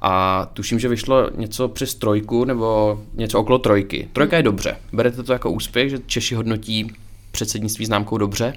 [0.00, 4.08] A tuším, že vyšlo něco přes trojku nebo něco okolo trojky.
[4.12, 4.76] Trojka je dobře.
[4.92, 6.92] Berete to jako úspěch, že Češi hodnotí
[7.30, 8.54] předsednictví známkou dobře?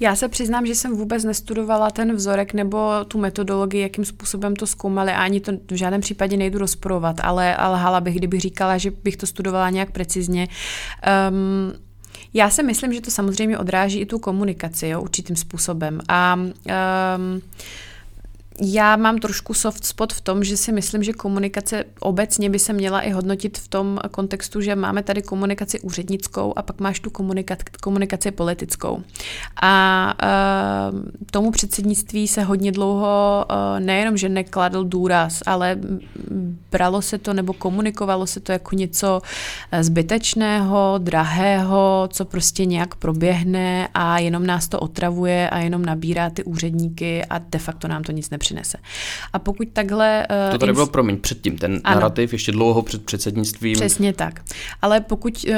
[0.00, 4.66] Já se přiznám, že jsem vůbec nestudovala ten vzorek nebo tu metodologii, jakým způsobem to
[4.66, 8.90] zkoumali a ani to v žádném případě nejdu rozporovat, ale, lhala bych, kdybych říkala, že
[8.90, 10.48] bych to studovala nějak precizně.
[11.30, 11.72] Um,
[12.34, 16.00] já si myslím, že to samozřejmě odráží i tu komunikaci jo, určitým způsobem.
[16.08, 16.52] A um,
[18.60, 22.72] já mám trošku soft spot v tom, že si myslím, že komunikace obecně by se
[22.72, 27.10] měla i hodnotit v tom kontextu, že máme tady komunikaci úřednickou a pak máš tu
[27.10, 29.02] komunikaci, komunikaci politickou.
[29.62, 30.14] A
[30.92, 35.78] uh, tomu předsednictví se hodně dlouho uh, nejenom, že nekladl důraz, ale
[36.70, 39.20] bralo se to nebo komunikovalo se to jako něco
[39.80, 46.44] zbytečného, drahého, co prostě nějak proběhne a jenom nás to otravuje a jenom nabírá ty
[46.44, 48.78] úředníky a de facto nám to nic nepřinese.
[49.32, 50.26] A pokud takhle...
[50.52, 51.94] To tady bylo, promiň, předtím, ten ano.
[51.94, 53.74] narrativ ještě dlouho před předsednictvím.
[53.74, 54.40] Přesně tak.
[54.82, 55.54] Ale pokud uh,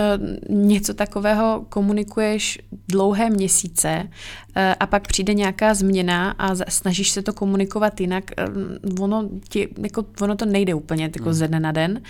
[0.57, 7.33] něco takového komunikuješ dlouhé měsíce uh, a pak přijde nějaká změna a snažíš se to
[7.33, 8.24] komunikovat jinak,
[8.88, 11.35] uh, ono, ti, jako, ono to nejde úplně jako hmm.
[11.35, 12.00] ze dne na den.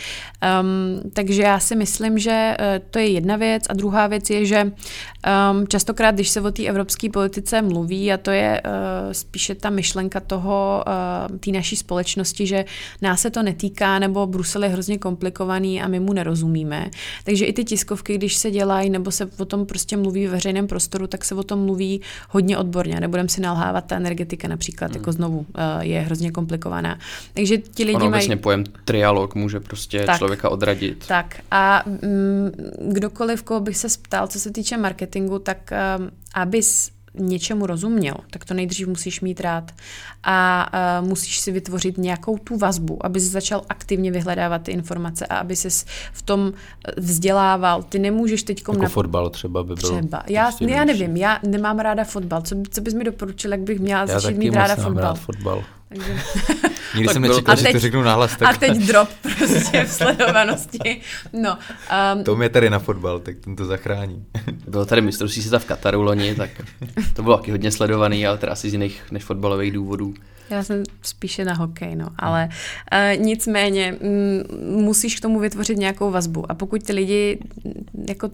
[0.60, 4.46] Um, takže já si myslím, že uh, to je jedna věc a druhá věc je,
[4.46, 9.54] že um, častokrát, když se o té evropské politice mluví a to je uh, spíše
[9.54, 12.64] ta myšlenka toho uh, té naší společnosti, že
[13.02, 16.90] nás se to netýká nebo Brusel je hrozně komplikovaný a my mu nerozumíme.
[17.24, 20.66] Takže i ty tiskovky, když se dělají nebo se o tom prostě mluví v veřejném
[20.66, 23.00] prostoru, tak se o tom mluví hodně odborně.
[23.00, 25.00] Nebudem si nalhávat, ta energetika například hmm.
[25.00, 25.44] jako znovu uh,
[25.80, 26.98] je hrozně komplikovaná.
[27.34, 28.10] Takže ti lidi ono mají...
[28.10, 31.06] vlastně pojem trialog může prostě tak, člověka odradit.
[31.06, 32.50] Tak a mm,
[32.92, 38.44] kdokoliv, koho bych se ptal, co se týče marketingu, tak um, abys něčemu rozuměl, tak
[38.44, 39.72] to nejdřív musíš mít rád
[40.24, 40.68] a
[41.00, 45.36] uh, musíš si vytvořit nějakou tu vazbu, aby jsi začal aktivně vyhledávat ty informace a
[45.36, 46.52] aby ses v tom
[46.96, 47.82] vzdělával.
[47.82, 48.58] Ty nemůžeš teď...
[48.60, 48.88] Jako na...
[48.88, 49.76] fotbal třeba by byl.
[49.76, 50.22] Třeba.
[50.28, 52.42] Já, prostě já nevím, já nemám ráda fotbal.
[52.42, 55.04] Co, co bys mi doporučil, jak bych měla já začít mít ráda fotbal?
[55.04, 55.64] Rád fotbal.
[55.88, 56.12] Takže
[56.94, 58.58] Nikdy Tak jsem nečekal, A že teď- to řeknu nahlas A tak.
[58.58, 59.08] teď drop
[59.38, 61.00] prostě v sledovanosti.
[61.32, 61.58] No,
[62.16, 64.24] um, To mě tady na fotbal, tak ten to zachrání.
[64.68, 66.50] Bylo tady mistrovství světa v Kataru loni, tak
[67.14, 70.11] to bylo taky hodně sledovaný, ale teda asi z jiných než fotbalových důvodů.
[70.50, 76.10] Já jsem spíše na hokej, no, ale uh, nicméně mm, musíš k tomu vytvořit nějakou
[76.10, 78.30] vazbu a pokud ty lidi mm, jako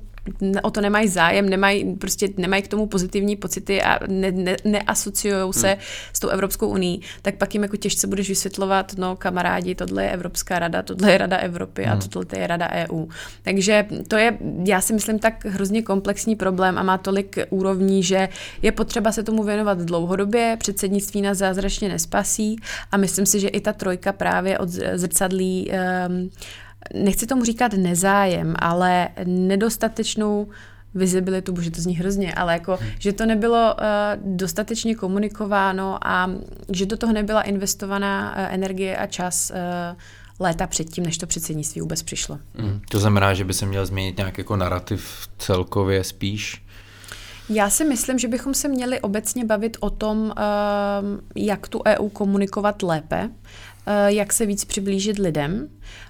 [0.62, 5.52] o to nemají zájem, nemají, prostě nemají k tomu pozitivní pocity a ne, ne, neasociují
[5.52, 5.78] se hmm.
[6.12, 10.10] s tou Evropskou uní, tak pak jim jako těžce budeš vysvětlovat, no kamarádi, tohle je
[10.10, 13.06] Evropská rada, tohle je Rada Evropy a tohle je Rada EU.
[13.42, 18.28] Takže to je, já si myslím, tak hrozně komplexní problém a má tolik úrovní, že
[18.62, 22.56] je potřeba se tomu věnovat dlouhodobě, předsednictví nás zázračně nespasí
[22.92, 26.30] a myslím si, že i ta trojka právě odzrcadlí um,
[26.94, 30.48] nechci tomu říkat nezájem, ale nedostatečnou
[30.94, 36.30] vizibilitu, bože to zní hrozně, ale jako, že to nebylo uh, dostatečně komunikováno a
[36.72, 39.56] že do toho nebyla investovaná uh, energie a čas uh,
[40.40, 42.38] léta předtím, než to předsednictví vůbec přišlo.
[42.58, 42.80] Mm.
[42.90, 46.62] To znamená, že by se měl změnit nějak jako narrativ celkově spíš.
[47.50, 50.32] Já si myslím, že bychom se měli obecně bavit o tom, uh,
[51.36, 56.07] jak tu EU komunikovat lépe, uh, jak se víc přiblížit lidem, eh,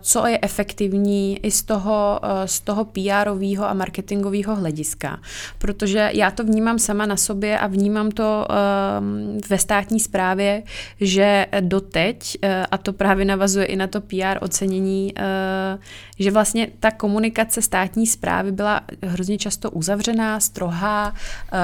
[0.00, 5.20] co je efektivní i z toho, eh, z toho PR-ového a marketingového hlediska.
[5.58, 10.62] Protože já to vnímám sama na sobě a vnímám to ehm, ve státní správě,
[11.00, 15.78] že doteď, eh, a to právě navazuje i na to PR ocenění, eh,
[16.18, 21.56] že vlastně ta komunikace státní správy byla hrozně často uzavřená, strohá, eh,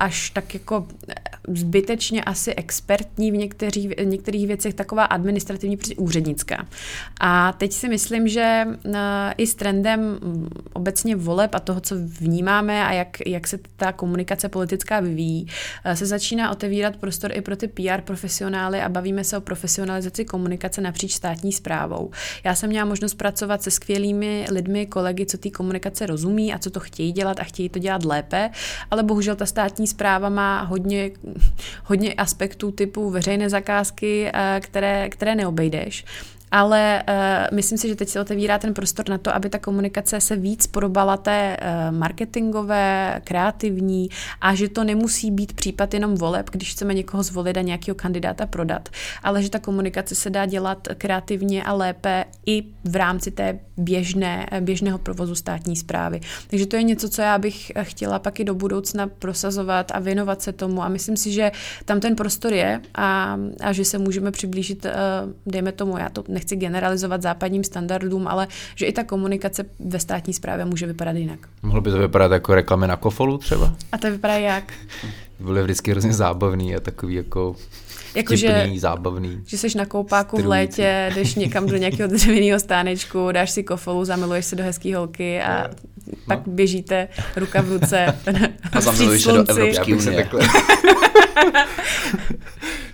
[0.00, 0.86] až tak jako
[1.48, 6.66] zbytečně asi expertní v některých, v některých věcech, taková administrativní, úřednická.
[7.20, 8.94] A teď si myslím, že uh,
[9.36, 10.18] i s trendem
[10.72, 15.46] obecně voleb a toho, co vnímáme a jak, jak se ta komunikace politická vyvíjí,
[15.86, 20.24] uh, se začíná otevírat prostor i pro ty PR profesionály a bavíme se o profesionalizaci
[20.24, 22.10] komunikace napříč státní zprávou.
[22.44, 26.70] Já jsem měla možnost pracovat se skvělými lidmi, kolegy, co té komunikace rozumí a co
[26.70, 28.50] to chtějí dělat a chtějí to dělat lépe,
[28.90, 31.10] ale bohužel ta státní zpráva má hodně,
[31.84, 36.04] hodně aspektů typu veřejné zakázky, eh, které, které neobejdeš.
[36.52, 40.20] Ale uh, myslím si, že teď se otevírá ten prostor na to, aby ta komunikace
[40.20, 44.08] se víc podobala té uh, marketingové, kreativní
[44.40, 48.46] a že to nemusí být případ jenom voleb, když chceme někoho zvolit a nějakého kandidáta
[48.46, 48.88] prodat,
[49.22, 54.46] ale že ta komunikace se dá dělat kreativně a lépe i v rámci té běžné,
[54.60, 56.20] běžného provozu státní zprávy.
[56.46, 60.42] Takže to je něco, co já bych chtěla pak i do budoucna prosazovat a věnovat
[60.42, 61.52] se tomu a myslím si, že
[61.84, 64.90] tam ten prostor je a, a že se můžeme přiblížit, uh,
[65.46, 70.34] dejme tomu, já to nechci generalizovat západním standardům, ale že i ta komunikace ve státní
[70.34, 71.38] správě může vypadat jinak.
[71.62, 73.72] Mohlo by to vypadat jako reklamy na kofolu třeba?
[73.92, 74.72] A to vypadá jak?
[75.40, 77.56] Byly vždycky hrozně zábavný a takový jako
[78.14, 79.42] Jako, že, vtipný, zábavný.
[79.46, 84.04] že jsi na koupáku v létě, jdeš někam do nějakého dřevěného stánečku, dáš si kofolu,
[84.04, 85.70] zamiluješ se do hezký holky a
[86.26, 88.06] pak běžíte ruka v ruce
[88.72, 89.44] A zamiluješ se do.
[89.48, 90.28] Evropské unie.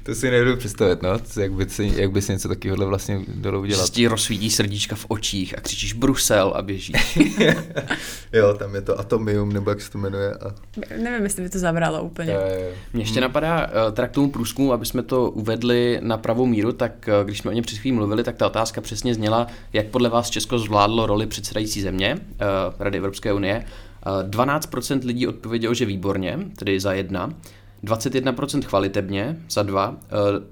[0.08, 3.56] to si nebudu představit, no, jak by si, jak by si něco takového vlastně dalo
[3.56, 3.86] Že udělat.
[3.86, 7.18] se ti rozsvítí srdíčka v očích a křičíš Brusel a běžíš.
[8.32, 10.34] jo, tam je to Atomium, nebo jak se to jmenuje.
[10.34, 10.54] A...
[11.02, 12.32] Nevím, jestli by to zabralo úplně.
[12.32, 12.70] Jo, jo.
[12.92, 16.72] Mně ještě napadá, eh, teda k tomu průzkumu, aby jsme to uvedli na pravou míru,
[16.72, 19.86] tak eh, když jsme o něm před chvílí mluvili, tak ta otázka přesně zněla, jak
[19.86, 22.44] podle vás Česko zvládlo roli předsedající země eh,
[22.78, 23.64] Rady Evropské unie.
[24.06, 27.30] Eh, 12% lidí odpovědělo, že výborně, tedy za jedna.
[27.84, 30.10] 21% chvalitebně za dva, eh,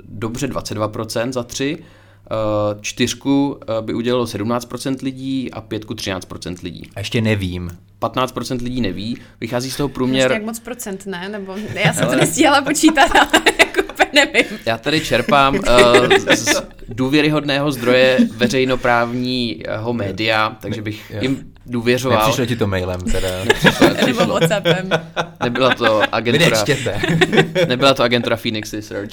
[0.09, 2.35] dobře 22% za tři, eh,
[2.81, 6.91] čtyřku eh, by udělalo 17% lidí a pětku 13% lidí.
[6.97, 7.71] A ještě nevím.
[7.99, 10.33] 15% lidí neví, vychází z toho Ještě průměr...
[10.33, 11.29] jak moc procent, ne?
[11.29, 14.59] Nebo já jsem to nestíhala počítat, ale jako úplně nevím.
[14.67, 22.19] Já tady čerpám uh, z, důvěryhodného zdroje veřejnoprávního média, takže bych jim důvěřoval.
[22.19, 23.29] Nepřišlo ti to mailem teda.
[24.07, 24.91] Nebo Whatsappem.
[25.43, 26.65] Nebyla to agentura,
[27.69, 29.13] nebyla to agentura Phoenix Research.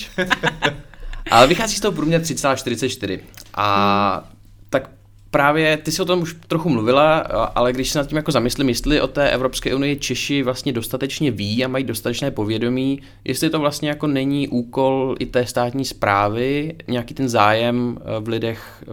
[1.31, 3.19] Ale vychází z toho průměr 3,44.
[3.53, 4.29] A
[4.69, 4.89] tak
[5.31, 7.17] právě ty jsi o tom už trochu mluvila,
[7.55, 11.31] ale když se nad tím jako zamyslím, jestli o té Evropské unii Češi vlastně dostatečně
[11.31, 16.75] ví a mají dostatečné povědomí, jestli to vlastně jako není úkol i té státní zprávy
[16.87, 18.83] nějaký ten zájem eh, v lidech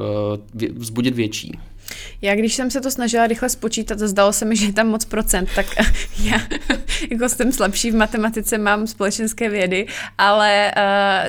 [0.54, 1.58] eh, vzbudit větší.
[2.22, 5.04] Já když jsem se to snažila rychle spočítat, zdalo se mi, že je tam moc
[5.04, 5.66] procent, tak
[6.22, 6.40] já
[7.10, 9.86] jako jsem slabší v matematice, mám společenské vědy,
[10.18, 10.72] ale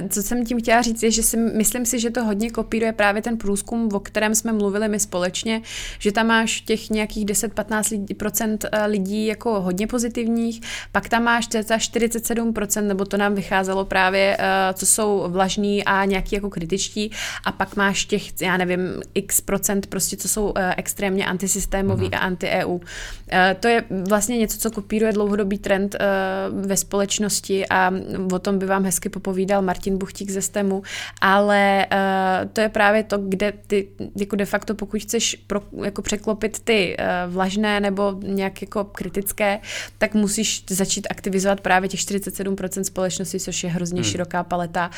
[0.01, 2.93] uh, co jsem tím chtěla říct je, že si, myslím si, že to hodně kopíruje
[2.93, 5.61] právě ten průzkum, o kterém jsme mluvili my společně,
[5.99, 11.59] že tam máš těch nějakých 10-15% eh, lidí jako hodně pozitivních, pak tam máš ta
[11.59, 17.11] 47%, nebo to nám vycházelo právě, uh, co jsou vlažní a nějaký jako kritičtí,
[17.45, 18.79] a pak máš těch, já nevím,
[19.13, 22.13] x procent prostě, co jsou extrémně antisystémový mm.
[22.13, 22.69] a anti-EU.
[22.69, 22.79] Uh,
[23.59, 27.91] to je vlastně něco, co kopíruje dlouhodobý trend uh, ve společnosti a
[28.33, 30.83] o tom by vám hezky popovídal Martin Buchtík ze STEMu,
[31.21, 31.87] ale
[32.53, 33.87] to je právě to, kde ty
[34.19, 39.59] jako de facto, pokud chceš pro, jako překlopit ty vlažné nebo nějak jako kritické,
[39.97, 44.11] tak musíš začít aktivizovat právě těch 47% společnosti, což je hrozně hmm.
[44.11, 44.89] široká paleta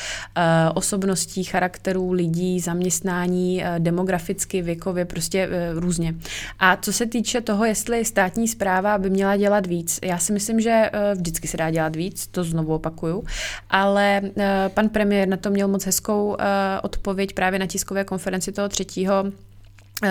[0.74, 6.14] osobností, charakterů, lidí, zaměstnání, demograficky, věkově, prostě různě.
[6.58, 10.60] A co se týče toho, jestli státní zpráva by měla dělat víc, já si myslím,
[10.60, 13.24] že uh, vždycky se dá dělat víc, to znovu opakuju,
[13.70, 16.36] ale uh, pan premiér na to měl moc hezkou
[16.82, 19.24] odpověď právě na tiskové konferenci toho třetího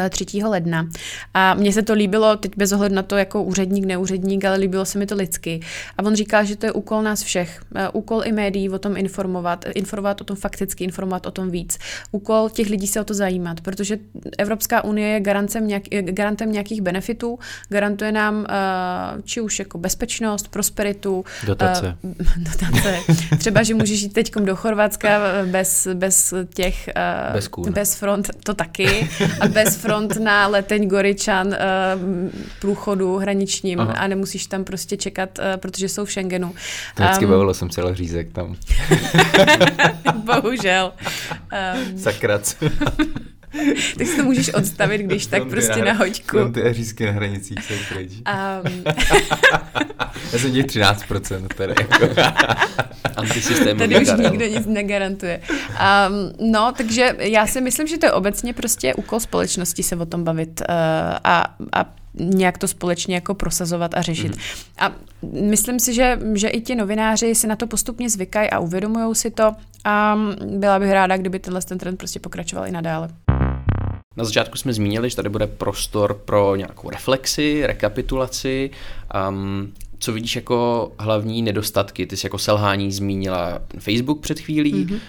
[0.09, 0.25] 3.
[0.41, 0.87] Eh, ledna.
[1.33, 4.85] A mně se to líbilo, teď bez ohledu na to, jako úředník, neúředník, ale líbilo
[4.85, 5.59] se mi to lidsky.
[5.97, 7.61] A on říká, že to je úkol nás všech.
[7.75, 11.77] Eh, úkol i médií o tom informovat, informovat o tom fakticky, informovat o tom víc.
[12.11, 13.97] Úkol těch lidí se o to zajímat, protože
[14.37, 18.45] Evropská unie je garantem, nějak, garantem nějakých benefitů, garantuje nám
[19.23, 21.25] či už jako bezpečnost, prosperitu.
[21.45, 21.97] Dotace.
[22.37, 22.99] Dotace.
[23.37, 26.89] Třeba, že můžeš jít teď do Chorvatska bez, bez těch...
[27.33, 27.71] Bez, kůr.
[27.71, 29.09] bez front, to taky.
[29.39, 31.53] A bez přes front na leteň Goričan uh,
[32.59, 33.93] průchodu hraničním Aha.
[33.93, 36.53] a nemusíš tam prostě čekat, uh, protože jsou v Schengenu.
[36.95, 38.55] To vždycky um, bavilo jsem celý řízek tam.
[40.15, 40.93] Bohužel.
[41.91, 42.55] Um, Sakrac.
[43.97, 46.37] tak si to můžeš odstavit, když tak prostě na, na hoďku.
[46.37, 48.11] Fronty a řízky na hranicích jsou pryč.
[48.63, 48.83] Um.
[50.33, 52.15] Já jsem těch 13%, tady jako.
[53.77, 55.41] Tady už nikdo nic negarantuje.
[55.49, 60.05] Um, no, takže já si myslím, že to je obecně prostě úkol společnosti se o
[60.05, 60.75] tom bavit uh,
[61.23, 64.35] a, a nějak to společně jako prosazovat a řešit.
[64.35, 64.41] Mm.
[64.79, 64.91] A
[65.41, 69.31] myslím si, že, že i ti novináři si na to postupně zvykají a uvědomují si
[69.31, 73.09] to a byla bych ráda, kdyby tenhle ten trend prostě pokračoval i nadále.
[74.17, 78.69] Na začátku jsme zmínili, že tady bude prostor pro nějakou reflexi, rekapitulaci.
[79.29, 82.05] Um, co vidíš jako hlavní nedostatky?
[82.05, 84.93] Ty jsi jako selhání zmínila Facebook před chvílí, mm-hmm.
[84.93, 84.99] uh,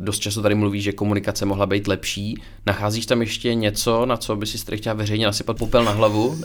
[0.00, 2.42] dost často tady mluví, že komunikace mohla být lepší.
[2.66, 6.26] Nacházíš tam ještě něco, na co by si chtěla veřejně nasypat popel na hlavu?
[6.26, 6.36] Uh,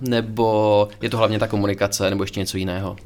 [0.00, 2.96] nebo je to hlavně ta komunikace, nebo ještě něco jiného?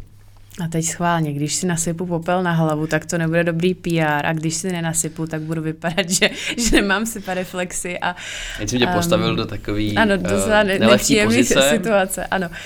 [0.61, 4.33] A teď schválně, když si nasypu popel na hlavu, tak to nebude dobrý PR a
[4.33, 7.99] když si nenasypu, tak budu vypadat, že, že nemám reflexy.
[7.99, 8.17] A,
[8.59, 11.69] Teď jsem tě um, postavil do takový ano, do uh, ne, pozice.
[11.71, 12.27] situace.
[12.27, 12.49] Ano.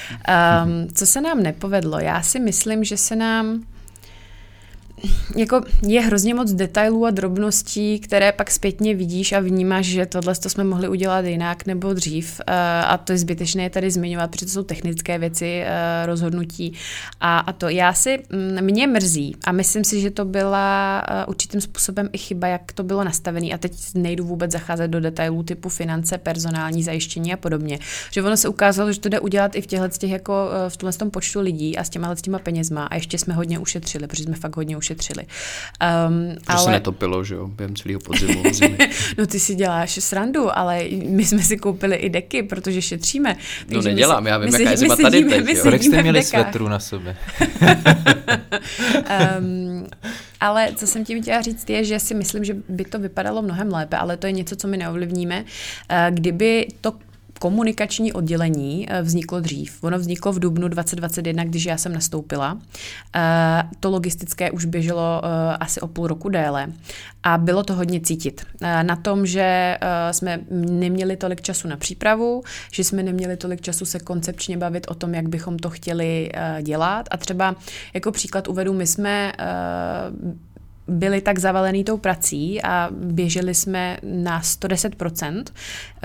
[0.64, 1.99] Um, co se nám nepovedlo?
[1.99, 3.64] Já si myslím, že se nám
[5.37, 10.35] jako je hrozně moc detailů a drobností, které pak zpětně vidíš a vnímáš, že tohle
[10.35, 14.47] to jsme mohli udělat jinak nebo dřív eh, a to je zbytečné tady zmiňovat, protože
[14.47, 16.73] to jsou technické věci, eh, rozhodnutí.
[17.21, 21.27] A, a to já si, mm, mě mrzí a myslím si, že to byla eh,
[21.27, 23.47] určitým způsobem i chyba, jak to bylo nastavené.
[23.47, 27.79] A teď nejdu vůbec zacházet do detailů typu finance, personální zajištění a podobně,
[28.13, 30.93] že ono se ukázalo, že to jde udělat i v těchto těch jako v tomhle
[30.93, 32.87] tom počtu lidí a s těma těma penězma.
[32.87, 35.26] A ještě jsme hodně ušetřili, protože jsme fakt hodně ušetřili ušetřili.
[36.09, 36.64] Um, ale...
[36.64, 38.42] se netopilo, že jo, během celého podzimu.
[39.18, 43.28] no ty si děláš srandu, ale my jsme si koupili i deky, protože šetříme.
[43.28, 45.49] No, Takže no nedělám, my, já vím, jaká je zima tady teď.
[45.49, 45.62] Jo.
[45.62, 47.16] Kolik jste měli svetru na sobě?
[49.40, 49.86] um,
[50.40, 53.68] ale co jsem tím chtěla říct je, že si myslím, že by to vypadalo mnohem
[53.72, 55.44] lépe, ale to je něco, co my neovlivníme.
[55.88, 56.92] Eh, kdyby to
[57.39, 59.84] komunikační oddělení eh, vzniklo dřív.
[59.84, 62.59] Ono vzniklo v dubnu 2021, když já jsem nastoupila.
[63.16, 66.72] Eh, to logistické už běželo eh, asi o půl roku déle
[67.22, 68.47] a bylo to hodně cítit.
[68.82, 69.78] Na tom, že
[70.11, 74.95] jsme neměli tolik času na přípravu, že jsme neměli tolik času se koncepčně bavit o
[74.95, 76.30] tom, jak bychom to chtěli
[76.62, 77.09] dělat.
[77.11, 77.57] A třeba
[77.95, 79.32] jako příklad uvedu, my jsme
[80.89, 85.45] byli tak zavalený tou prací a běželi jsme na 110%,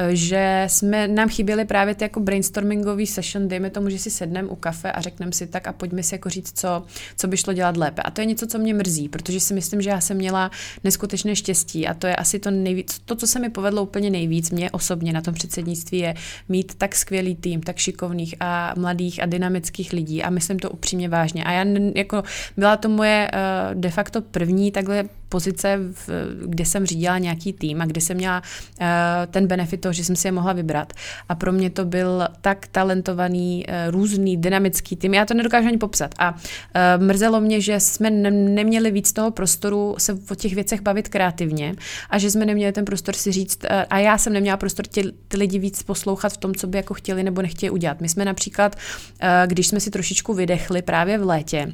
[0.10, 4.56] že jsme, nám chyběly právě ty jako brainstormingový session, dejme tomu, že si sedneme u
[4.56, 6.84] kafe a řekneme si tak a pojďme si jako říct, co,
[7.18, 8.02] co by šlo dělat lépe.
[8.02, 10.52] A to je něco, co mě mrzí, protože si myslím, že já jsem měla
[10.84, 14.52] neskutečné štěstí a to je asi to nejvíc, to, co se mi povedlo úplně nejvíc,
[14.52, 16.14] mě osobně na tom předsednictví je
[16.50, 21.10] mít tak skvělý tým, tak šikovných a mladých a dynamických lidí a myslím to upřímně
[21.10, 21.44] vážně.
[21.44, 21.66] A já
[21.96, 22.24] jako
[22.58, 26.10] byla to moje uh, de facto první takhle pozice, v,
[26.46, 28.86] kde jsem řídila nějaký tým a kde jsem měla uh,
[29.32, 30.94] ten benefit toho, že jsem si je mohla vybrat.
[31.30, 35.14] A pro mě to byl tak talentovaný, uh, různý, dynamický tým.
[35.14, 36.16] Já to nedokážu ani popsat.
[36.20, 40.82] A uh, mrzelo mě, že jsme ne- neměli víc toho prostoru se o těch věcech
[40.82, 41.76] bavit kreativně
[42.10, 45.04] a že jsme neměli ten prostor si říct, uh, a já jsem neměla prostor tě,
[45.28, 48.02] ty lidi víc poslouchat v tom, co by jako chtěli nebo nechtěli udělat.
[48.02, 51.74] My jsme například, uh, když jsme si trošičku vydechli právě v létě,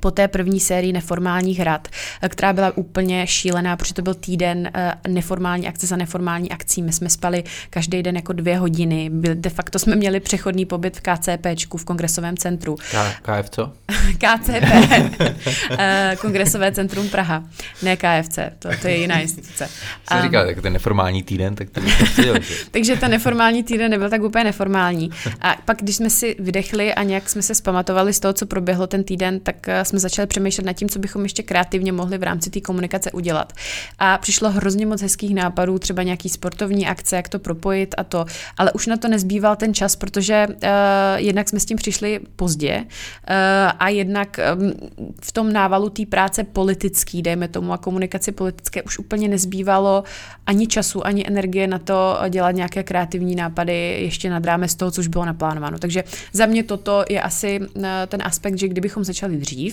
[0.00, 1.88] po té první sérii neformálních hrad,
[2.28, 6.82] která byla úplně šílená, protože to byl týden eh, neformální akce za neformální akcí.
[6.82, 9.10] My jsme spali každý den jako dvě hodiny.
[9.34, 12.76] De facto jsme měli přechodný pobyt v KCP, v kongresovém centru.
[12.76, 13.72] K- KF co?
[14.18, 14.72] KCP,
[15.78, 17.44] eh, Kongresové centrum Praha,
[17.82, 19.68] ne KFC, to, to je jiná instituce.
[20.08, 22.34] Jsem um, říkal, tak ten neformální týden, tak to chtěl,
[22.70, 25.10] Takže ten neformální týden nebyl tak úplně neformální.
[25.40, 28.86] A pak, když jsme si vydechli a nějak jsme se zpamatovali z toho, co proběhlo
[28.86, 32.22] ten týden, tak eh, jsme začali přemýšlet nad tím, co bychom ještě kreativně mohli v
[32.22, 33.52] rámci té komunikace udělat.
[33.98, 38.24] A přišlo hrozně moc hezkých nápadů, třeba nějaký sportovní akce, jak to propojit a to,
[38.58, 40.54] ale už na to nezbýval ten čas, protože uh,
[41.16, 42.86] jednak jsme s tím přišli pozdě uh,
[43.78, 44.72] a jednak um,
[45.22, 50.04] v tom návalu té práce politický, dejme tomu, a komunikaci politické už úplně nezbývalo
[50.46, 55.06] ani času, ani energie na to dělat nějaké kreativní nápady ještě nad rámec toho, což
[55.06, 55.78] bylo naplánováno.
[55.78, 57.60] Takže za mě toto je asi
[58.08, 59.71] ten aspekt, že kdybychom začali dřív,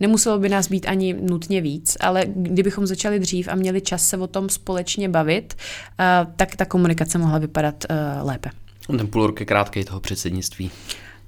[0.00, 4.16] Nemuselo by nás být ani nutně víc, ale kdybychom začali dřív a měli čas se
[4.16, 8.50] o tom společně bavit, uh, tak ta komunikace mohla vypadat uh, lépe.
[8.86, 10.70] Ten půl rok je krátký toho předsednictví.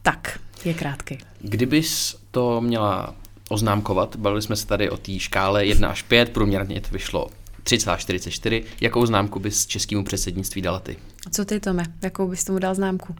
[0.03, 1.19] Tak, je krátký.
[1.41, 3.15] Kdybys to měla
[3.49, 7.29] oznámkovat, bavili jsme se tady o té škále 1 až 5, průměrně to vyšlo
[7.65, 8.65] 3,44.
[8.81, 10.97] Jakou známku bys českému předsednictví dala ty?
[11.31, 11.85] Co ty, Tome?
[12.03, 13.15] Jakou bys tomu dal známku?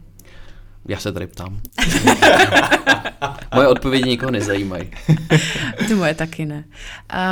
[0.87, 1.59] Já se tady ptám.
[3.55, 4.91] moje odpovědi nikoho nezajímají.
[5.87, 6.63] Ty moje taky ne.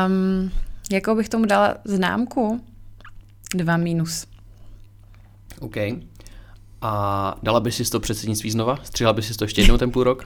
[0.08, 0.52] Um,
[0.92, 2.62] jakou bych tomu dala známku?
[3.56, 4.26] Dva minus.
[5.60, 5.76] OK.
[6.82, 8.80] A dala by si to předsednictví znova?
[8.84, 10.26] Střihla by si to ještě jednou ten půl rok?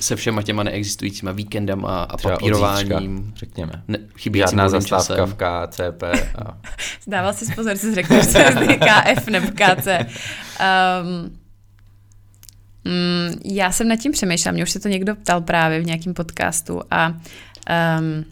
[0.00, 3.16] Se všema těma neexistujícíma víkendama a Třeba papírováním.
[3.16, 3.82] Zítřka, řekněme.
[3.88, 5.26] Ne, chybí Žádná zastávka časem.
[5.26, 6.02] v KCP.
[6.44, 6.58] A...
[7.06, 8.44] Dával si pozor, že jsi řekl, že se
[8.76, 9.86] KF nebo KC.
[9.86, 11.38] Um,
[12.88, 16.14] Mm, já jsem nad tím přemýšlela, mě už se to někdo ptal právě v nějakém
[16.14, 18.24] podcastu a um,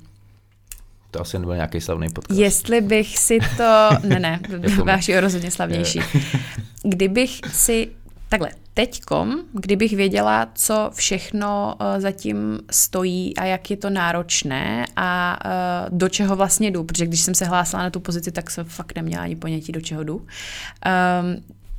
[1.11, 2.40] to asi nebyl nějaký slavný podcast.
[2.40, 4.40] Jestli bych si to, ne ne,
[4.84, 6.00] váš je rozhodně slavnější.
[6.82, 7.88] Kdybych si,
[8.28, 15.38] takhle, teďkom, kdybych věděla, co všechno uh, zatím stojí a jak je to náročné a
[15.44, 18.64] uh, do čeho vlastně jdu, protože když jsem se hlásila na tu pozici, tak jsem
[18.64, 20.16] fakt neměla ani ponětí, do čeho jdu.
[20.16, 20.26] Um,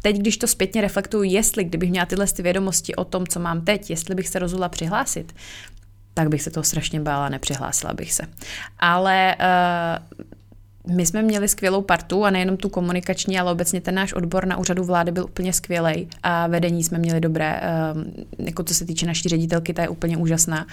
[0.08, 3.62] teď, když to zpětně reflektuju, jestli kdybych měla tyhle ty vědomosti o tom, co mám
[3.62, 5.36] teď, jestli bych se rozhodla přihlásit,
[6.14, 8.24] tak bych se toho strašně bála, nepřihlásila bych se.
[8.80, 10.16] Ale uh,
[10.88, 14.57] my jsme měli skvělou partu a nejenom tu komunikační, ale obecně ten náš odbor na
[14.57, 18.05] úřadu vlády byl úplně skvělý a vedení jsme měli dobré, ehm,
[18.38, 20.67] jako co se týče naší ředitelky, ta je úplně úžasná.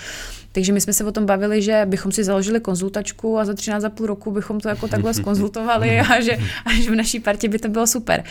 [0.52, 4.06] Takže my jsme se o tom bavili, že bychom si založili konzultačku a za 13,5
[4.06, 7.86] roku bychom to jako takhle skonzultovali a že až v naší partě by to bylo
[7.86, 8.24] super.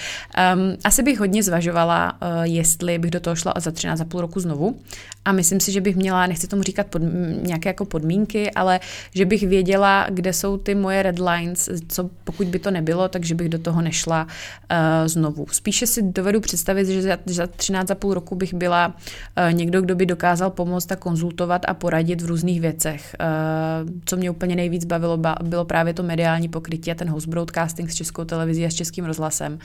[0.53, 4.79] Um, asi bych hodně zvažovala, uh, jestli bych do toho šla za 13,5 roku znovu
[5.25, 7.01] a myslím si, že bych měla, nechci tomu říkat pod,
[7.41, 8.79] nějaké jako podmínky, ale
[9.15, 13.35] že bych věděla, kde jsou ty moje red lines, co pokud by to nebylo, takže
[13.35, 15.45] bych do toho nešla uh, znovu.
[15.51, 20.05] Spíše si dovedu představit, že za, za 13,5 roku bych byla uh, někdo, kdo by
[20.05, 23.15] dokázal pomoct a konzultovat a poradit v různých věcech.
[23.19, 27.27] Uh, co mě úplně nejvíc bavilo, ba, bylo právě to mediální pokrytí a ten host
[27.27, 29.59] broadcasting s českou televizí a s českým rozhlasem.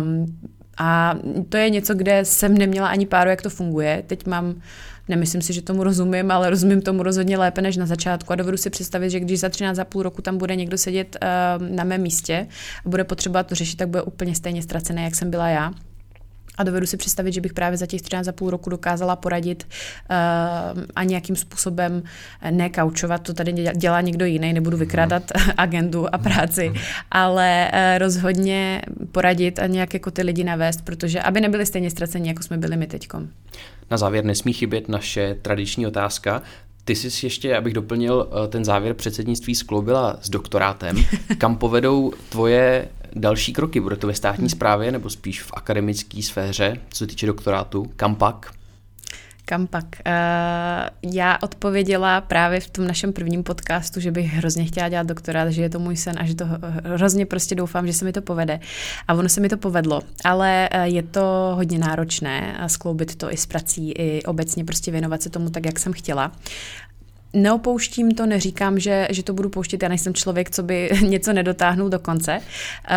[0.00, 0.38] Um,
[0.78, 1.14] a
[1.48, 4.02] to je něco, kde jsem neměla ani páru, jak to funguje.
[4.06, 4.54] Teď mám
[5.08, 8.56] Nemyslím si, že tomu rozumím, ale rozumím tomu rozhodně lépe než na začátku a dovedu
[8.56, 11.84] si představit, že když za 13 za půl roku tam bude někdo sedět uh, na
[11.84, 12.46] mém místě
[12.86, 15.72] a bude potřebovat to řešit, tak bude úplně stejně ztracený, jak jsem byla já.
[16.58, 19.66] A dovedu si představit, že bych právě za těch 13 za půl roku dokázala poradit
[19.66, 22.02] uh, a nějakým způsobem
[22.50, 25.22] nekaučovat, to tady dělá někdo jiný, nebudu vykrádat
[25.56, 26.72] agendu a práci,
[27.10, 28.82] ale uh, rozhodně
[29.12, 32.76] poradit a nějak jako ty lidi navést, protože aby nebyli stejně ztraceni, jako jsme byli
[32.76, 33.28] my teďkom.
[33.92, 36.42] Na závěr nesmí chybět naše tradiční otázka.
[36.84, 40.96] Ty jsi ještě, abych doplnil eh, ten závěr předsednictví, skloubila s doktorátem.
[41.38, 43.80] Kam povedou tvoje další kroky?
[43.80, 47.90] Bude to ve státní správě nebo spíš v akademické sféře, co se týče doktorátu?
[47.96, 48.61] Kam pak?
[49.52, 49.84] Kam pak?
[49.84, 55.48] Uh, já odpověděla právě v tom našem prvním podcastu, že bych hrozně chtěla dělat doktorát,
[55.48, 56.44] že je to můj sen a že to
[56.84, 58.60] hrozně prostě doufám, že se mi to povede.
[59.08, 63.36] A ono se mi to povedlo, ale uh, je to hodně náročné skloubit to i
[63.36, 66.32] s prací, i obecně prostě věnovat se tomu tak, jak jsem chtěla.
[67.32, 71.88] Neopouštím to, neříkám, že, že to budu pouštět, já nejsem člověk, co by něco nedotáhnul
[71.88, 72.40] do konce,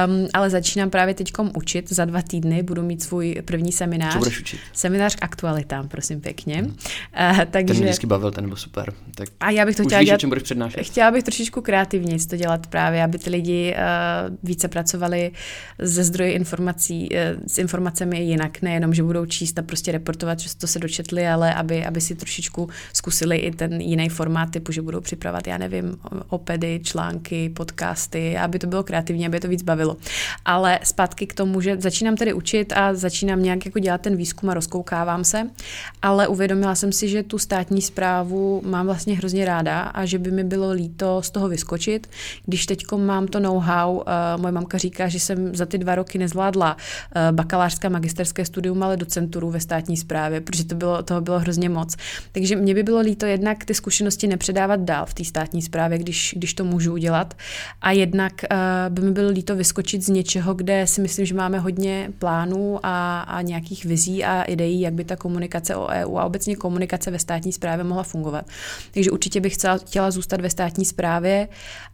[0.08, 4.14] um, ale začínám právě teď učit, za dva týdny budu mít svůj první seminář.
[4.14, 4.60] Co budeš učit?
[4.74, 6.56] Seminář k aktualitám, prosím pěkně.
[6.56, 6.66] Hmm.
[6.66, 7.74] Uh, takže...
[7.74, 8.94] Ten mě vždycky bavil, ten byl super.
[9.16, 10.84] Tak a já bych to chtěla víš, dělat, čem budeš přednášet?
[10.84, 15.32] Chtěla bych trošičku kreativně to dělat právě, aby ty lidi uh, více pracovali
[15.80, 20.50] ze zdroje informací, uh, s informacemi jinak, nejenom, že budou číst a prostě reportovat, že
[20.58, 24.82] to se dočetli, ale aby, aby si trošičku zkusili i ten jiný formát typu, že
[24.82, 25.98] budou připravovat, já nevím,
[26.30, 29.98] opedy, články, podcasty, aby to bylo kreativní, aby to víc bavilo.
[30.46, 34.50] Ale zpátky k tomu, že začínám tedy učit a začínám nějak jako dělat ten výzkum
[34.50, 35.50] a rozkoukávám se,
[36.02, 40.32] ale uvědomila jsem si, že tu státní zprávu mám vlastně hrozně ráda a že by
[40.32, 42.10] mi bylo líto z toho vyskočit,
[42.46, 46.18] když teď mám to know-how, uh, moje mamka říká, že jsem za ty dva roky
[46.18, 51.40] nezvládla uh, bakalářské magisterské studium, ale docenturu ve státní správě, protože to bylo, toho bylo
[51.40, 51.96] hrozně moc.
[52.32, 56.36] Takže mě by bylo líto jednak ty zkušenosti nepředávat dál v té státní správě, když,
[56.38, 57.34] když to můžu udělat.
[57.82, 61.60] A jednak uh, by mi bylo líto vyskočit z něčeho, kde si myslím, že máme
[61.60, 66.26] hodně plánů a, a nějakých vizí a ideí, jak by ta komunikace o EU a
[66.26, 68.46] obecně komunikace ve státní správě mohla fungovat.
[68.94, 71.48] Takže určitě bych chtěla, chtěla zůstat ve státní správě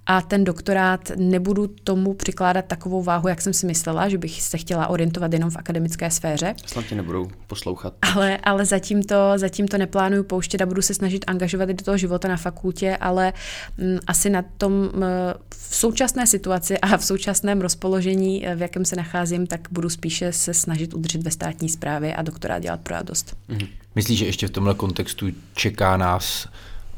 [0.05, 4.57] a ten doktorát nebudu tomu přikládat takovou váhu, jak jsem si myslela, že bych se
[4.57, 6.55] chtěla orientovat jenom v akademické sféře.
[6.65, 7.93] Snad tě nebudou poslouchat.
[8.01, 11.86] Ale, ale zatím, to, zatím to neplánuju pouštět a budu se snažit angažovat i do
[11.86, 13.34] toho života na fakultě, ale
[13.78, 15.03] m, mm, asi na tom m,
[15.49, 20.53] v současné situaci a v současném rozpoložení, v jakém se nacházím, tak budu spíše se
[20.53, 23.38] snažit udržet ve státní správě a doktorát dělat pro radost.
[23.49, 23.68] Mm-hmm.
[23.95, 26.47] Myslíš, že ještě v tomhle kontextu čeká nás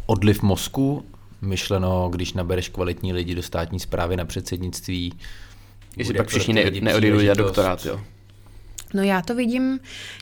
[0.05, 1.05] odliv mozku
[1.41, 5.13] myšleno, když nabereš kvalitní lidi do státní zprávy na předsednictví.
[5.97, 8.01] Jestli pak všichni ne, neodjedou dělat doktorát, jo.
[8.93, 9.79] No já to vidím,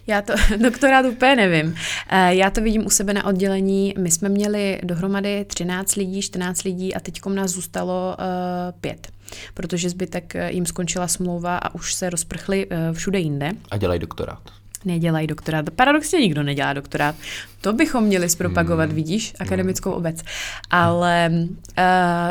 [0.08, 1.76] já to, doktorát úplně nevím.
[2.10, 3.94] Eh, já to vidím u sebe na oddělení.
[3.98, 9.08] My jsme měli dohromady 13 lidí, 14 lidí a teď nás zůstalo uh, pět
[9.54, 13.52] protože zbytek eh, jim skončila smlouva a už se rozprchli uh, všude jinde.
[13.72, 15.70] A dělají doktorát nedělají doktorát.
[15.70, 17.16] Paradoxně nikdo nedělá doktorát.
[17.62, 18.96] To bychom měli zpropagovat, hmm.
[18.96, 20.22] vidíš, akademickou obec.
[20.70, 21.46] Ale uh,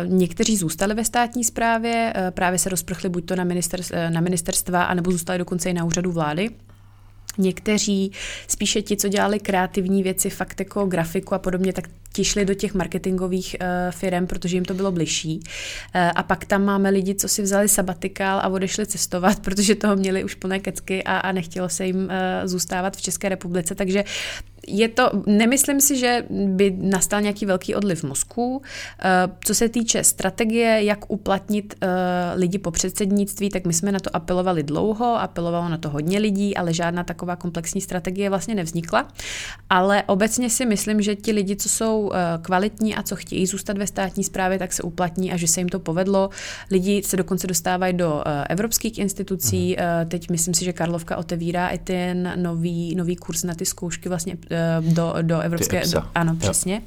[0.05, 4.21] někteří zůstali ve státní správě, uh, právě se rozprchli buď to na, minister, uh, na
[4.21, 6.51] ministerstva, anebo zůstali dokonce i na úřadu vlády.
[7.39, 8.13] Někteří,
[8.49, 12.55] spíše ti, co dělali kreativní věci, fakt jako grafiku a podobně, tak ti šli do
[12.55, 15.41] těch marketingových uh, firm, protože jim to bylo bližší.
[15.41, 19.97] Uh, a pak tam máme lidi, co si vzali sabatikál a odešli cestovat, protože toho
[19.97, 22.11] měli už plné kecky a, a nechtělo se jim uh,
[22.45, 23.75] zůstávat v České republice.
[23.75, 24.05] Takže
[24.67, 28.63] je to, nemyslím si, že by nastal nějaký velký odliv mozku.
[29.45, 31.75] Co se týče strategie, jak uplatnit
[32.35, 36.57] lidi po předsednictví, tak my jsme na to apelovali dlouho, apelovalo na to hodně lidí,
[36.57, 39.09] ale žádná taková komplexní strategie vlastně nevznikla.
[39.71, 43.79] Ale obecně si myslím, že ti lidi, co jsou Eh, kvalitní a co chtějí zůstat
[43.79, 46.31] ve státní správě, tak se uplatní a že se jim to povedlo.
[46.71, 49.77] Lidi se dokonce dostávají do eh, evropských institucí.
[49.79, 50.09] Mm.
[50.09, 54.37] Teď myslím si, že Karlovka otevírá i ten nový, nový kurz na ty zkoušky vlastně
[54.81, 55.83] do, do evropské...
[55.93, 56.75] Do, ano, přesně.
[56.75, 56.81] Jo.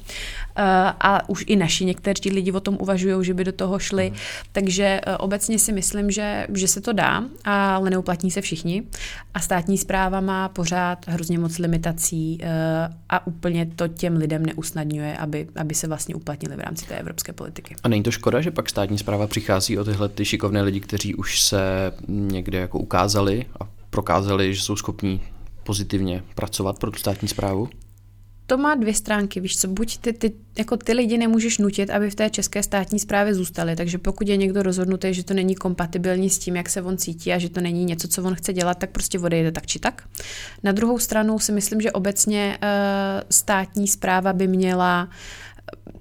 [0.99, 4.09] A už i naši někteří lidi o tom uvažují, že by do toho šli.
[4.09, 4.18] Mm.
[4.51, 8.84] Takže obecně si myslím, že, že se to dá, ale neuplatní se všichni.
[9.34, 12.39] A státní zpráva má pořád hrozně moc limitací
[13.09, 17.34] a úplně to těm lidem neusnadňuje aby, aby se vlastně uplatnili v rámci té evropské
[17.34, 17.76] politiky.
[17.84, 21.16] A není to škoda, že pak státní zpráva přichází o tyhle ty šikovné lidi, kteří
[21.16, 25.22] už se někde jako ukázali a prokázali, že jsou schopní
[25.64, 27.70] pozitivně pracovat pro tu státní zprávu?
[28.47, 32.09] to má dvě stránky, víš co, buď ty, ty, jako ty lidi nemůžeš nutit, aby
[32.09, 36.30] v té české státní správě zůstali, takže pokud je někdo rozhodnutý, že to není kompatibilní
[36.30, 38.78] s tím, jak se on cítí a že to není něco, co on chce dělat,
[38.78, 40.03] tak prostě odejde tak či tak.
[40.64, 42.68] Na druhou stranu si myslím, že obecně uh,
[43.30, 45.09] státní zpráva by měla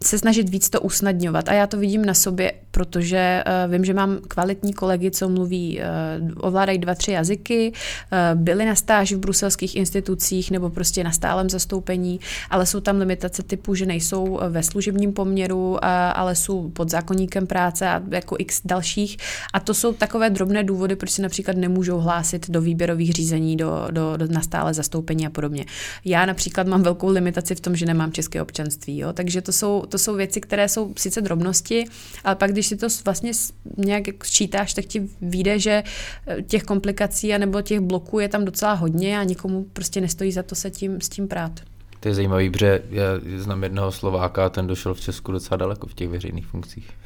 [0.03, 1.49] se snažit víc to usnadňovat.
[1.49, 5.81] A já to vidím na sobě, protože uh, vím, že mám kvalitní kolegy, co mluví,
[5.81, 11.13] uh, ovládají dva, tři jazyky, uh, byli na stáži v bruselských institucích nebo prostě na
[11.13, 12.21] stálem zastoupení,
[12.51, 15.79] ale jsou tam limitace typu, že nejsou ve služebním poměru, uh,
[16.15, 19.17] ale jsou pod zákonníkem práce a jako x dalších.
[19.53, 23.89] A to jsou takové drobné důvody, proč se například nemůžou hlásit do výběrových řízení, do,
[23.91, 25.65] do, do na stále zastoupení a podobně.
[26.05, 29.13] Já například mám velkou limitaci v tom, že nemám české občanství, jo?
[29.13, 31.85] takže to jsou, to jsou věci, které jsou sice drobnosti,
[32.25, 33.33] ale pak, když si to vlastně
[33.77, 35.83] nějak sčítáš, tak ti vyjde, že
[36.27, 40.43] eh, těch komplikací nebo těch bloků je tam docela hodně a nikomu prostě nestojí za
[40.43, 41.61] to se tím, s tím prát.
[42.01, 43.05] To je zajímavý, protože já
[43.37, 46.91] znám jednoho Slováka a ten došel v Česku docela daleko v těch veřejných funkcích.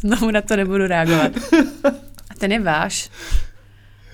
[0.00, 1.32] Znovu na to nebudu reagovat.
[2.30, 3.10] A ten je váš.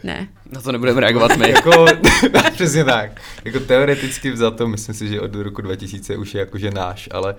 [0.05, 0.28] Ne.
[0.53, 1.51] Na to nebudeme reagovat my.
[1.57, 1.86] jako,
[2.53, 3.20] přesně tak.
[3.44, 7.34] Jako teoreticky to myslím si, že od roku 2000 už je jakože náš, ale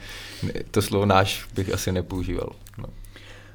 [0.71, 2.49] to slovo náš bych asi nepoužíval.
[2.77, 2.85] No.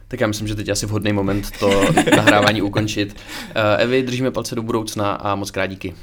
[0.09, 1.85] Tak já myslím, že teď asi vhodný moment to
[2.17, 3.13] nahrávání ukončit.
[3.13, 5.95] Uh, Evi, držíme palce do budoucna a moc krát díky.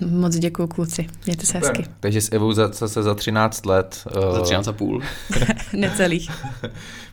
[0.00, 1.84] Moc děkuji kluci, mějte se hezky.
[2.00, 4.06] Takže s Evou zase za 13 let.
[4.16, 5.02] Uh, za 13 a půl.
[5.72, 6.30] Necelých.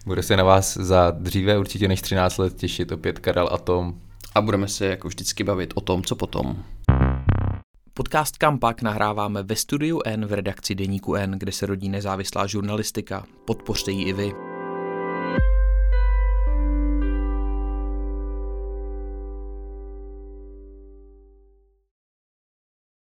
[0.06, 3.96] Bude se na vás za dříve určitě než 13 let těšit opět Karel a Tom.
[4.36, 6.64] A budeme se jako vždycky bavit o tom, co potom.
[7.94, 13.26] Podcast Kampak nahráváme ve studiu N v redakci Deníku N, kde se rodí nezávislá žurnalistika.
[13.46, 14.32] Podpořte ji i vy.